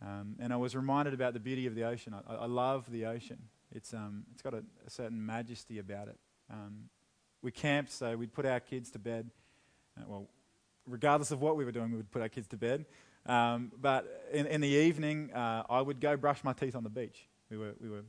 um, 0.00 0.36
and 0.38 0.52
I 0.52 0.56
was 0.56 0.74
reminded 0.74 1.12
about 1.12 1.34
the 1.34 1.40
beauty 1.40 1.66
of 1.66 1.74
the 1.74 1.84
ocean. 1.84 2.14
I, 2.14 2.34
I 2.34 2.46
love 2.46 2.90
the 2.90 3.04
ocean. 3.06 3.38
It's, 3.72 3.92
um, 3.92 4.24
it's 4.32 4.42
got 4.42 4.54
a, 4.54 4.62
a, 4.86 4.90
certain 4.90 5.24
majesty 5.24 5.78
about 5.78 6.08
it. 6.08 6.18
Um, 6.50 6.88
we 7.42 7.50
camped, 7.50 7.92
so 7.92 8.16
we'd 8.16 8.32
put 8.32 8.44
our 8.44 8.60
kids 8.60 8.90
to 8.90 8.98
bed. 8.98 9.30
Uh, 9.96 10.04
well, 10.06 10.28
regardless 10.86 11.30
of 11.30 11.40
what 11.40 11.56
we 11.56 11.64
were 11.64 11.72
doing, 11.72 11.90
we 11.90 11.96
would 11.96 12.10
put 12.10 12.22
our 12.22 12.28
kids 12.28 12.48
to 12.48 12.56
bed. 12.56 12.84
Um, 13.26 13.72
but 13.80 14.28
in, 14.32 14.46
in, 14.46 14.60
the 14.60 14.68
evening, 14.68 15.32
uh, 15.32 15.64
I 15.68 15.80
would 15.80 16.00
go 16.00 16.16
brush 16.16 16.42
my 16.42 16.52
teeth 16.52 16.74
on 16.74 16.84
the 16.84 16.90
beach. 16.90 17.28
We 17.50 17.56
were, 17.56 17.74
we 17.80 17.88
were 17.88 18.02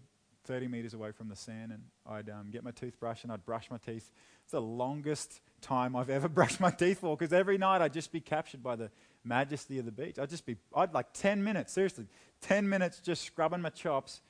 30 0.45 0.67
meters 0.67 0.93
away 0.93 1.11
from 1.11 1.29
the 1.29 1.35
sand, 1.35 1.71
and 1.71 1.83
I'd 2.07 2.29
um, 2.29 2.49
get 2.51 2.63
my 2.63 2.71
toothbrush 2.71 3.23
and 3.23 3.31
I'd 3.31 3.45
brush 3.45 3.69
my 3.69 3.77
teeth. 3.77 4.09
It's 4.43 4.51
the 4.51 4.61
longest 4.61 5.41
time 5.61 5.95
I've 5.95 6.09
ever 6.09 6.27
brushed 6.29 6.59
my 6.59 6.71
teeth 6.71 6.99
for 6.99 7.15
because 7.15 7.33
every 7.33 7.57
night 7.57 7.81
I'd 7.81 7.93
just 7.93 8.11
be 8.11 8.21
captured 8.21 8.63
by 8.63 8.75
the 8.75 8.89
majesty 9.23 9.79
of 9.79 9.85
the 9.85 9.91
beach. 9.91 10.17
I'd 10.17 10.29
just 10.29 10.45
be, 10.45 10.57
I'd 10.75 10.93
like 10.93 11.13
10 11.13 11.43
minutes, 11.43 11.73
seriously, 11.73 12.07
10 12.41 12.67
minutes 12.67 12.99
just 12.99 13.23
scrubbing 13.23 13.61
my 13.61 13.69
chops, 13.69 14.21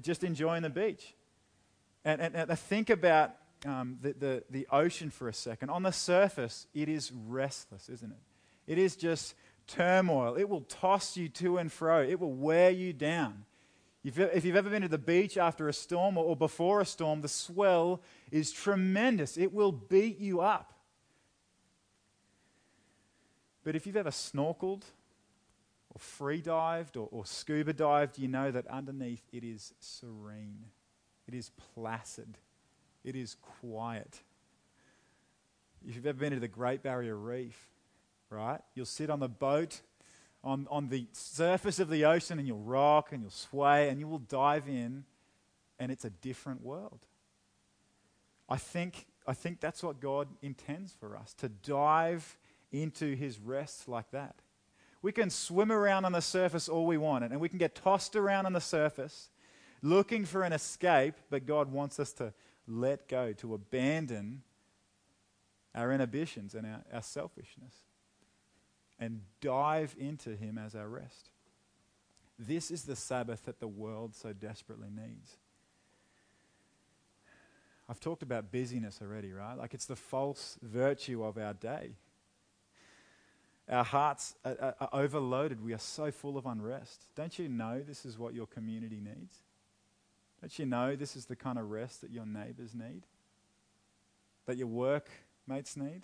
just 0.00 0.24
enjoying 0.24 0.62
the 0.62 0.70
beach. 0.70 1.14
And, 2.04 2.20
and, 2.20 2.34
and 2.34 2.58
think 2.58 2.90
about 2.90 3.32
um, 3.66 3.98
the, 4.00 4.12
the, 4.12 4.44
the 4.50 4.66
ocean 4.70 5.10
for 5.10 5.28
a 5.28 5.32
second. 5.32 5.70
On 5.70 5.82
the 5.82 5.92
surface, 5.92 6.66
it 6.74 6.88
is 6.88 7.12
restless, 7.12 7.88
isn't 7.88 8.12
it? 8.12 8.72
It 8.72 8.78
is 8.78 8.96
just 8.96 9.34
turmoil. 9.66 10.36
It 10.36 10.48
will 10.48 10.62
toss 10.62 11.16
you 11.16 11.28
to 11.30 11.58
and 11.58 11.70
fro, 11.70 12.02
it 12.02 12.18
will 12.20 12.32
wear 12.32 12.70
you 12.70 12.92
down. 12.92 13.44
If 14.04 14.44
you've 14.44 14.56
ever 14.56 14.70
been 14.70 14.82
to 14.82 14.88
the 14.88 14.96
beach 14.96 15.36
after 15.36 15.68
a 15.68 15.72
storm 15.72 16.16
or 16.16 16.34
before 16.36 16.80
a 16.80 16.86
storm, 16.86 17.20
the 17.20 17.28
swell 17.28 18.00
is 18.30 18.52
tremendous. 18.52 19.36
It 19.36 19.52
will 19.52 19.72
beat 19.72 20.18
you 20.18 20.40
up. 20.40 20.72
But 23.64 23.76
if 23.76 23.86
you've 23.86 23.96
ever 23.96 24.10
snorkeled 24.10 24.84
or 25.90 25.98
free 25.98 26.40
dived 26.40 26.96
or, 26.96 27.08
or 27.10 27.26
scuba 27.26 27.74
dived, 27.74 28.18
you 28.18 28.28
know 28.28 28.50
that 28.50 28.66
underneath 28.68 29.22
it 29.30 29.44
is 29.44 29.74
serene, 29.78 30.64
it 31.28 31.34
is 31.34 31.50
placid, 31.74 32.38
it 33.04 33.14
is 33.14 33.36
quiet. 33.60 34.22
If 35.86 35.94
you've 35.94 36.06
ever 36.06 36.18
been 36.18 36.32
to 36.32 36.40
the 36.40 36.48
Great 36.48 36.82
Barrier 36.82 37.14
Reef, 37.14 37.68
right, 38.30 38.60
you'll 38.74 38.86
sit 38.86 39.10
on 39.10 39.20
the 39.20 39.28
boat 39.28 39.82
on, 40.42 40.66
on 40.70 40.88
the 40.88 41.06
surface 41.12 41.78
of 41.78 41.90
the 41.90 42.04
ocean 42.04 42.38
and 42.38 42.48
you'll 42.48 42.58
rock 42.58 43.12
and 43.12 43.22
you'll 43.22 43.30
sway 43.30 43.88
and 43.88 44.00
you 44.00 44.08
will 44.08 44.18
dive 44.18 44.68
in 44.68 45.04
and 45.78 45.92
it's 45.92 46.04
a 46.04 46.10
different 46.10 46.62
world. 46.62 47.00
I 48.48 48.56
think, 48.56 49.06
I 49.26 49.34
think 49.34 49.60
that's 49.60 49.82
what 49.82 50.00
God 50.00 50.28
intends 50.42 50.92
for 50.92 51.16
us 51.16 51.34
to 51.34 51.48
dive 51.48 52.38
into 52.72 53.14
his 53.14 53.38
rest 53.38 53.88
like 53.88 54.10
that. 54.12 54.36
We 55.02 55.12
can 55.12 55.30
swim 55.30 55.70
around 55.70 56.04
on 56.04 56.12
the 56.12 56.20
surface 56.20 56.68
all 56.68 56.86
we 56.86 56.96
want 56.98 57.24
and 57.24 57.38
we 57.38 57.48
can 57.48 57.58
get 57.58 57.74
tossed 57.74 58.16
around 58.16 58.46
on 58.46 58.52
the 58.52 58.60
surface 58.60 59.28
looking 59.82 60.24
for 60.24 60.42
an 60.42 60.52
escape, 60.52 61.14
but 61.30 61.46
God 61.46 61.72
wants 61.72 61.98
us 61.98 62.12
to 62.14 62.32
let 62.66 63.08
go, 63.08 63.32
to 63.34 63.54
abandon 63.54 64.42
our 65.74 65.92
inhibitions 65.92 66.54
and 66.54 66.66
our, 66.66 66.84
our 66.92 67.02
selfishness 67.02 67.74
and 68.98 69.20
dive 69.40 69.94
into 69.98 70.36
Him 70.36 70.58
as 70.58 70.74
our 70.74 70.88
rest. 70.88 71.30
This 72.38 72.70
is 72.70 72.84
the 72.84 72.96
Sabbath 72.96 73.44
that 73.44 73.60
the 73.60 73.68
world 73.68 74.14
so 74.14 74.32
desperately 74.32 74.88
needs. 74.90 75.36
I've 77.88 78.00
talked 78.00 78.22
about 78.22 78.52
busyness 78.52 79.00
already, 79.02 79.32
right? 79.32 79.56
Like 79.56 79.72
it's 79.72 79.86
the 79.86 79.96
false 79.96 80.58
virtue 80.62 81.24
of 81.24 81.38
our 81.38 81.54
day. 81.54 81.92
Our 83.68 83.84
hearts 83.84 84.34
are, 84.44 84.56
are, 84.60 84.74
are, 84.80 84.88
overloaded. 84.92 85.62
We 85.62 85.74
are 85.74 85.78
so 85.78 86.10
full 86.10 86.36
of 86.38 86.46
unrest. 86.46 87.06
Don't 87.14 87.38
you 87.38 87.48
know 87.48 87.80
this 87.80 88.04
is 88.04 88.18
what 88.18 88.34
your 88.34 88.46
community 88.46 89.00
needs? 89.00 89.42
Don't 90.40 90.58
you 90.58 90.66
know 90.66 90.94
this 90.94 91.16
is 91.16 91.26
the 91.26 91.36
kind 91.36 91.58
of 91.58 91.70
rest 91.70 92.00
that 92.02 92.10
your 92.10 92.26
neighbors 92.26 92.74
need? 92.74 93.02
That 94.46 94.56
your 94.56 94.68
workmates 94.68 95.76
need? 95.76 96.02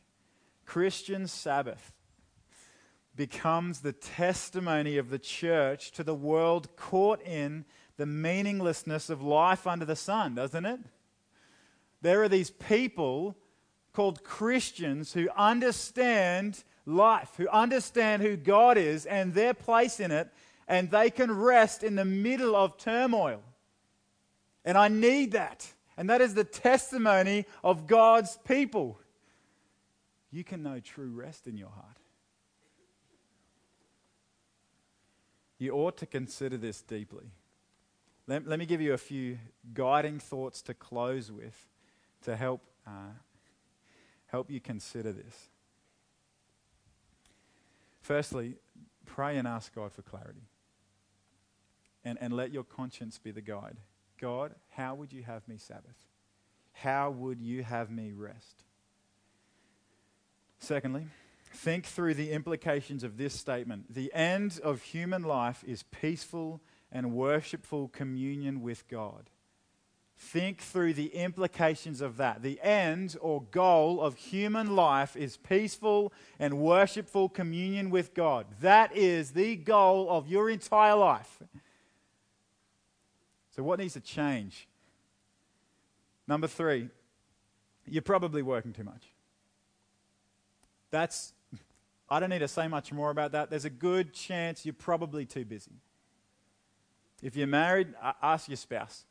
Christian 0.67 1.29
Sabbath 1.29 1.93
becomes 3.17 3.81
the 3.81 3.93
testimony 3.93 4.97
of 4.97 5.11
the 5.11 5.19
church 5.19 5.93
to 5.93 6.03
the 6.03 6.15
world 6.15 6.75
caught 6.77 7.23
in 7.23 7.65
the 7.97 8.07
meaninglessness 8.07 9.09
of 9.09 9.23
life 9.23 9.67
under 9.67 9.85
the 9.85 9.95
sun, 9.95 10.35
doesn't 10.35 10.67
it? 10.67 10.81
There 12.03 12.23
are 12.23 12.29
these 12.29 12.51
people 12.51 13.37
called 13.93 14.25
Christians 14.25 15.13
who 15.13 15.29
understand 15.37 16.65
life, 16.87 17.31
who 17.37 17.49
understand 17.49 18.23
who 18.23 18.37
God 18.37 18.77
is 18.77 19.07
and 19.07 19.33
their 19.33 19.55
place 19.55 20.01
in 20.01 20.11
it, 20.11 20.29
and 20.67 20.91
they 20.91 21.09
can 21.11 21.31
rest 21.31 21.85
in 21.85 21.95
the 21.95 22.05
middle 22.05 22.57
of 22.57 22.77
turmoil. 22.77 23.43
And 24.65 24.79
I 24.79 24.89
need 24.89 25.33
that. 25.33 25.67
And 25.97 26.11
that 26.11 26.21
is 26.21 26.35
the 26.35 26.45
testimony 26.45 27.47
of 27.63 27.87
God's 27.87 28.39
people. 28.47 28.99
You 30.31 30.43
can 30.45 30.63
know 30.63 30.81
true 30.81 31.11
rest 31.11 31.47
in 31.47 31.57
your 31.57 31.69
heart. 31.69 31.99
you 35.65 35.73
ought 35.73 35.97
to 35.97 36.07
consider 36.07 36.57
this 36.57 36.83
deeply. 36.83 37.27
Let, 38.27 38.47
let 38.47 38.59
me 38.59 38.67
give 38.67 38.81
you 38.81 38.93
a 38.93 38.99
few 38.99 39.39
guiding 39.73 40.19
thoughts 40.19 40.63
to 40.63 40.75
close 40.75 41.33
with 41.33 41.67
to 42.23 42.37
help, 42.37 42.63
uh, 42.87 43.13
help 44.27 44.51
you 44.51 44.61
consider 44.61 45.13
this. 45.13 45.49
Firstly, 48.01 48.57
pray 49.07 49.37
and 49.37 49.49
ask 49.49 49.75
God 49.75 49.93
for 49.93 50.03
clarity. 50.03 50.49
And, 52.05 52.19
and 52.21 52.35
let 52.35 52.53
your 52.53 52.65
conscience 52.65 53.19
be 53.19 53.31
the 53.31 53.41
guide. 53.41 53.79
God, 54.25 54.55
how 54.71 54.95
would 54.95 55.13
you 55.13 55.23
have 55.23 55.47
me 55.47 55.59
Sabbath? 55.59 55.99
How 56.73 57.11
would 57.11 57.43
you 57.43 57.63
have 57.63 57.91
me 57.91 58.13
rest? 58.13 58.65
Secondly, 60.59 61.09
think 61.53 61.85
through 61.85 62.15
the 62.15 62.31
implications 62.31 63.05
of 63.05 63.19
this 63.19 63.35
statement. 63.35 63.93
The 63.93 64.11
end 64.15 64.61
of 64.65 64.81
human 64.81 65.25
life 65.25 65.63
is 65.67 65.83
peaceful 65.83 66.63
and 66.91 67.13
worshipful 67.13 67.89
communion 67.89 68.63
with 68.63 68.89
God. 68.89 69.29
Think 70.17 70.63
through 70.63 70.95
the 70.95 71.09
implications 71.09 72.01
of 72.01 72.17
that. 72.17 72.41
The 72.41 72.59
end 72.63 73.19
or 73.21 73.43
goal 73.43 74.01
of 74.01 74.15
human 74.15 74.75
life 74.75 75.17
is 75.17 75.37
peaceful 75.37 76.15
and 76.39 76.61
worshipful 76.61 77.29
communion 77.29 77.91
with 77.91 78.15
God. 78.15 78.47
That 78.63 78.97
is 78.97 79.33
the 79.33 79.57
goal 79.57 80.09
of 80.09 80.29
your 80.29 80.49
entire 80.49 80.97
life. 80.97 81.43
So, 83.55 83.63
what 83.63 83.79
needs 83.79 83.95
to 83.95 84.01
change? 84.01 84.67
Number 86.27 86.47
three, 86.47 86.89
you're 87.87 88.03
probably 88.03 88.43
working 88.43 88.73
too 88.73 88.85
much. 88.85 89.05
That's 90.91 91.33
I 92.09 92.21
don't 92.21 92.31
need 92.31 92.41
to 92.41 92.49
say 92.49 92.69
much 92.69 92.93
more 92.93 93.11
about 93.11 93.33
that. 93.33 93.51
There's 93.51 93.65
a 93.65 93.71
good 93.71 94.13
chance 94.13 94.65
you're 94.65 94.75
probably 94.75 95.25
too 95.25 95.45
busy. 95.45 95.73
If 97.23 97.37
you're 97.37 97.47
married, 97.47 97.89
ask 98.23 98.49
your 98.49 98.57
spouse. 98.57 99.05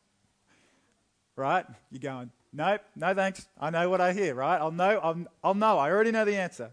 Right? 1.36 1.66
You're 1.90 2.00
going, 2.00 2.30
nope, 2.52 2.82
no 2.96 3.14
thanks. 3.16 3.48
I 3.60 3.72
know 3.72 3.90
what 3.90 4.00
I 4.00 4.14
hear, 4.14 4.36
right? 4.36 4.58
I'll 4.58 4.72
know, 4.72 5.00
I'll, 5.02 5.26
I'll 5.44 5.56
know. 5.56 5.80
I 5.80 5.90
already 5.90 6.12
know 6.12 6.24
the 6.24 6.36
answer. 6.36 6.72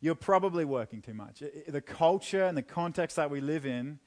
You're 0.00 0.14
probably 0.14 0.66
working 0.66 1.00
too 1.00 1.14
much. 1.14 1.42
The 1.66 1.80
culture 1.80 2.44
and 2.44 2.56
the 2.56 2.62
context 2.62 3.16
that 3.16 3.30
we 3.30 3.40
live 3.40 3.64
in, 3.64 3.98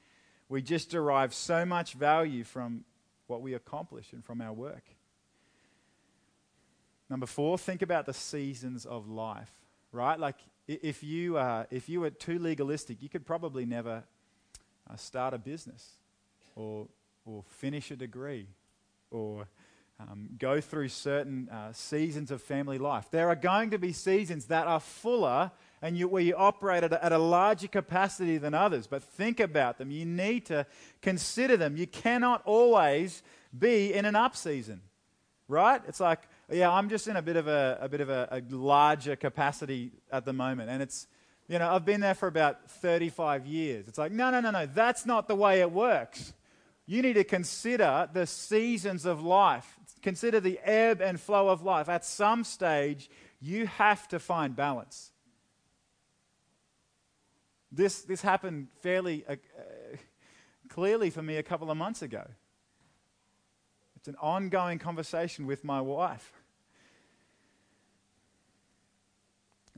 we 0.48 0.62
just 0.62 0.90
derive 0.90 1.34
so 1.34 1.66
much 1.66 1.94
value 1.94 2.44
from 2.44 2.84
what 3.28 3.40
we 3.40 3.54
accomplish 3.54 4.12
and 4.12 4.24
from 4.24 4.40
our 4.40 4.52
work. 4.52 4.84
Number 7.08 7.26
four, 7.26 7.56
think 7.56 7.80
about 7.80 8.04
the 8.04 8.12
seasons 8.12 8.84
of 8.84 9.08
life, 9.08 9.52
right? 9.92 10.18
Like 10.18 10.36
if 10.66 11.02
you, 11.02 11.38
uh, 11.38 11.64
if 11.70 11.88
you 11.88 12.00
were 12.00 12.10
too 12.10 12.38
legalistic, 12.38 13.02
you 13.02 13.08
could 13.08 13.24
probably 13.24 13.64
never 13.64 14.02
uh, 14.90 14.96
start 14.96 15.32
a 15.32 15.38
business 15.38 15.92
or, 16.54 16.88
or 17.24 17.44
finish 17.48 17.90
a 17.90 17.96
degree 17.96 18.48
or 19.10 19.46
um, 20.00 20.28
go 20.38 20.60
through 20.60 20.88
certain 20.88 21.48
uh, 21.48 21.72
seasons 21.72 22.30
of 22.30 22.40
family 22.40 22.78
life. 22.78 23.06
There 23.10 23.28
are 23.28 23.36
going 23.36 23.70
to 23.70 23.78
be 23.78 23.92
seasons 23.92 24.46
that 24.46 24.66
are 24.66 24.80
fuller 24.80 25.50
and 25.82 25.96
you, 25.96 26.08
where 26.08 26.22
you 26.22 26.34
operate 26.36 26.84
at 26.84 26.92
a, 26.92 27.04
at 27.04 27.12
a 27.12 27.18
larger 27.18 27.68
capacity 27.68 28.38
than 28.38 28.54
others. 28.54 28.86
But 28.86 29.02
think 29.02 29.40
about 29.40 29.78
them. 29.78 29.90
You 29.90 30.04
need 30.04 30.46
to 30.46 30.66
consider 31.02 31.56
them. 31.56 31.76
You 31.76 31.86
cannot 31.86 32.42
always 32.44 33.22
be 33.56 33.92
in 33.92 34.04
an 34.04 34.14
up 34.14 34.36
season, 34.36 34.82
right? 35.48 35.80
It's 35.88 36.00
like, 36.00 36.20
yeah, 36.50 36.70
I'm 36.70 36.88
just 36.88 37.08
in 37.08 37.16
a 37.16 37.22
bit 37.22 37.36
of 37.36 37.48
a, 37.48 37.78
a 37.80 37.88
bit 37.88 38.00
of 38.00 38.08
a, 38.08 38.28
a 38.30 38.54
larger 38.54 39.16
capacity 39.16 39.92
at 40.12 40.24
the 40.24 40.32
moment. 40.32 40.70
And 40.70 40.82
it's, 40.82 41.06
you 41.48 41.58
know, 41.58 41.70
I've 41.70 41.84
been 41.84 42.00
there 42.00 42.14
for 42.14 42.28
about 42.28 42.70
35 42.70 43.46
years. 43.46 43.88
It's 43.88 43.98
like, 43.98 44.12
no, 44.12 44.30
no, 44.30 44.40
no, 44.40 44.50
no, 44.50 44.66
that's 44.66 45.06
not 45.06 45.28
the 45.28 45.34
way 45.34 45.60
it 45.60 45.70
works. 45.72 46.32
You 46.86 47.02
need 47.02 47.14
to 47.14 47.24
consider 47.24 48.08
the 48.12 48.26
seasons 48.26 49.04
of 49.04 49.22
life, 49.22 49.77
consider 50.02 50.40
the 50.40 50.58
ebb 50.62 51.00
and 51.00 51.20
flow 51.20 51.48
of 51.48 51.62
life. 51.62 51.88
At 51.88 52.04
some 52.04 52.44
stage, 52.44 53.10
you 53.40 53.66
have 53.66 54.08
to 54.08 54.18
find 54.18 54.54
balance. 54.54 55.12
This, 57.70 58.02
this 58.02 58.22
happened 58.22 58.68
fairly 58.80 59.24
uh, 59.28 59.32
uh, 59.32 59.96
clearly 60.68 61.10
for 61.10 61.22
me 61.22 61.36
a 61.36 61.42
couple 61.42 61.70
of 61.70 61.76
months 61.76 62.02
ago. 62.02 62.24
It's 63.96 64.08
an 64.08 64.16
ongoing 64.20 64.78
conversation 64.78 65.46
with 65.46 65.64
my 65.64 65.80
wife. 65.80 66.32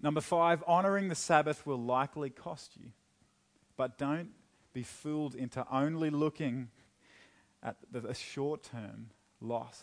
Number 0.03 0.21
five, 0.21 0.62
honoring 0.66 1.09
the 1.09 1.14
Sabbath 1.14 1.66
will 1.66 1.81
likely 1.81 2.31
cost 2.31 2.77
you. 2.77 2.93
But 3.77 3.99
don't 3.99 4.31
be 4.73 4.83
fooled 4.83 5.35
into 5.35 5.66
only 5.71 6.11
looking 6.11 6.68
at 7.62 7.77
the 7.91 8.14
short 8.14 8.62
term 8.62 9.11
loss. 9.41 9.83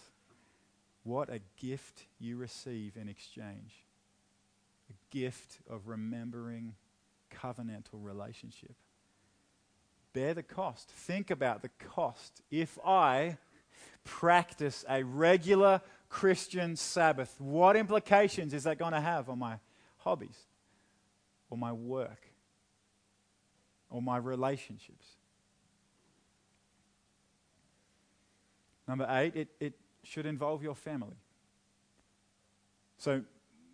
What 1.07 1.29
a 1.29 1.39
gift 1.55 2.05
you 2.19 2.35
receive 2.35 2.97
in 2.97 3.07
exchange. 3.07 3.85
A 4.89 4.93
gift 5.09 5.59
of 5.69 5.87
remembering 5.87 6.75
covenantal 7.33 7.93
relationship. 8.03 8.75
Bear 10.11 10.33
the 10.33 10.43
cost. 10.43 10.89
Think 10.89 11.31
about 11.31 11.61
the 11.61 11.69
cost. 11.79 12.41
If 12.51 12.77
I 12.85 13.37
practice 14.03 14.83
a 14.89 15.01
regular 15.03 15.79
Christian 16.09 16.75
Sabbath, 16.75 17.39
what 17.39 17.77
implications 17.77 18.53
is 18.53 18.65
that 18.65 18.77
going 18.77 18.91
to 18.91 18.99
have 18.99 19.29
on 19.29 19.39
my 19.39 19.59
hobbies 19.99 20.37
or 21.49 21.57
my 21.57 21.71
work 21.71 22.27
or 23.89 24.01
my 24.01 24.17
relationships? 24.17 25.07
Number 28.89 29.07
eight, 29.09 29.37
it, 29.37 29.47
it 29.61 29.73
should 30.03 30.25
involve 30.25 30.63
your 30.63 30.75
family. 30.75 31.17
So, 32.97 33.23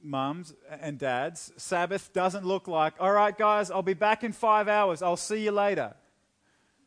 mums 0.01 0.53
and 0.69 0.99
dads, 0.99 1.51
Sabbath 1.57 2.11
doesn't 2.13 2.45
look 2.45 2.67
like, 2.67 2.93
all 2.99 3.11
right, 3.11 3.37
guys, 3.37 3.71
I'll 3.71 3.81
be 3.81 3.93
back 3.93 4.23
in 4.23 4.31
five 4.31 4.67
hours. 4.67 5.01
I'll 5.01 5.15
see 5.15 5.43
you 5.43 5.51
later. 5.51 5.95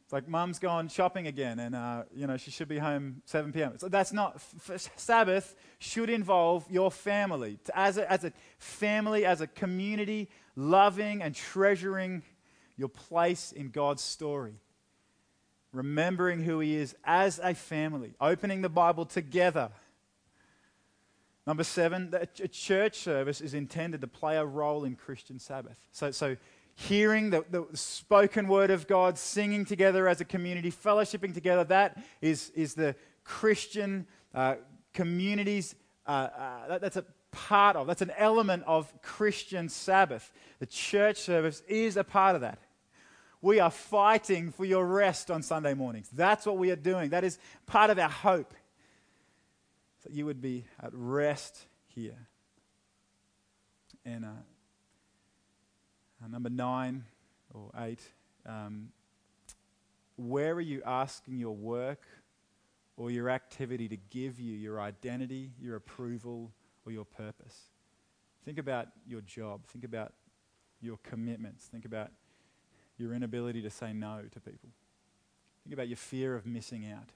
It's 0.04 0.12
like 0.12 0.28
mum's 0.28 0.60
gone 0.60 0.86
shopping 0.86 1.26
again 1.26 1.58
and, 1.58 1.74
uh, 1.74 2.04
you 2.14 2.28
know, 2.28 2.36
she 2.36 2.52
should 2.52 2.68
be 2.68 2.78
home 2.78 3.22
7 3.24 3.52
p.m. 3.52 3.76
So 3.78 3.88
that's 3.88 4.12
not, 4.12 4.36
f- 4.36 4.88
Sabbath 4.94 5.56
should 5.80 6.10
involve 6.10 6.64
your 6.70 6.92
family. 6.92 7.58
As 7.74 7.98
a, 7.98 8.08
as 8.10 8.22
a 8.22 8.32
family, 8.58 9.24
as 9.24 9.40
a 9.40 9.48
community, 9.48 10.28
loving 10.54 11.22
and 11.22 11.34
treasuring 11.34 12.22
your 12.76 12.88
place 12.88 13.50
in 13.50 13.70
God's 13.70 14.02
story. 14.02 14.54
Remembering 15.72 16.42
who 16.42 16.60
He 16.60 16.76
is 16.76 16.94
as 17.04 17.38
a 17.42 17.54
family. 17.54 18.14
Opening 18.20 18.62
the 18.62 18.68
Bible 18.68 19.04
together 19.04 19.70
Number 21.46 21.62
seven, 21.62 22.12
a 22.12 22.48
church 22.48 22.98
service 22.98 23.40
is 23.40 23.54
intended 23.54 24.00
to 24.00 24.08
play 24.08 24.36
a 24.36 24.44
role 24.44 24.84
in 24.84 24.96
Christian 24.96 25.38
Sabbath. 25.38 25.76
So, 25.92 26.10
so 26.10 26.36
hearing 26.74 27.30
the, 27.30 27.44
the 27.48 27.64
spoken 27.74 28.48
word 28.48 28.70
of 28.70 28.88
God, 28.88 29.16
singing 29.16 29.64
together 29.64 30.08
as 30.08 30.20
a 30.20 30.24
community, 30.24 30.72
fellowshipping 30.72 31.34
together, 31.34 31.62
that 31.64 32.02
is, 32.20 32.50
is 32.56 32.74
the 32.74 32.96
Christian 33.22 34.08
uh, 34.34 34.56
community's, 34.92 35.76
uh, 36.04 36.28
uh, 36.36 36.68
that, 36.68 36.80
that's 36.80 36.96
a 36.96 37.04
part 37.30 37.76
of, 37.76 37.86
that's 37.86 38.02
an 38.02 38.12
element 38.16 38.64
of 38.66 38.92
Christian 39.00 39.68
Sabbath. 39.68 40.32
The 40.58 40.66
church 40.66 41.18
service 41.18 41.62
is 41.68 41.96
a 41.96 42.02
part 42.02 42.34
of 42.34 42.40
that. 42.40 42.58
We 43.46 43.60
are 43.60 43.70
fighting 43.70 44.50
for 44.50 44.64
your 44.64 44.84
rest 44.84 45.30
on 45.30 45.40
Sunday 45.40 45.72
mornings. 45.72 46.08
That's 46.12 46.46
what 46.46 46.58
we 46.58 46.72
are 46.72 46.76
doing. 46.76 47.10
That 47.10 47.22
is 47.22 47.38
part 47.64 47.90
of 47.90 47.98
our 48.00 48.08
hope 48.08 48.52
that 50.02 50.12
you 50.12 50.26
would 50.26 50.42
be 50.42 50.64
at 50.82 50.90
rest 50.92 51.56
here. 51.86 52.26
And 54.04 54.24
uh, 54.24 54.30
uh, 56.24 56.26
number 56.26 56.50
nine 56.50 57.04
or 57.54 57.70
eight, 57.78 58.00
um, 58.46 58.88
where 60.16 60.54
are 60.54 60.60
you 60.60 60.82
asking 60.84 61.38
your 61.38 61.54
work 61.54 62.02
or 62.96 63.12
your 63.12 63.30
activity 63.30 63.86
to 63.86 63.96
give 64.10 64.40
you 64.40 64.56
your 64.56 64.80
identity, 64.80 65.52
your 65.62 65.76
approval, 65.76 66.50
or 66.84 66.90
your 66.90 67.04
purpose? 67.04 67.66
Think 68.44 68.58
about 68.58 68.88
your 69.06 69.20
job. 69.20 69.64
Think 69.68 69.84
about 69.84 70.14
your 70.80 70.98
commitments. 71.04 71.66
Think 71.66 71.84
about 71.84 72.10
your 72.98 73.12
inability 73.12 73.62
to 73.62 73.70
say 73.70 73.92
no 73.92 74.22
to 74.32 74.40
people. 74.40 74.70
Think 75.64 75.74
about 75.74 75.88
your 75.88 75.96
fear 75.96 76.34
of 76.34 76.46
missing 76.46 76.90
out 76.90 77.10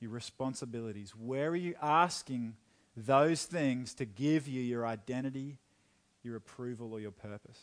your 0.00 0.10
responsibilities? 0.10 1.14
Where 1.16 1.50
are 1.50 1.56
you 1.56 1.74
asking 1.80 2.54
those 2.96 3.44
things 3.44 3.94
to 3.94 4.04
give 4.04 4.48
you 4.48 4.60
your 4.60 4.86
identity, 4.86 5.58
your 6.22 6.36
approval, 6.36 6.92
or 6.92 7.00
your 7.00 7.10
purpose? 7.10 7.60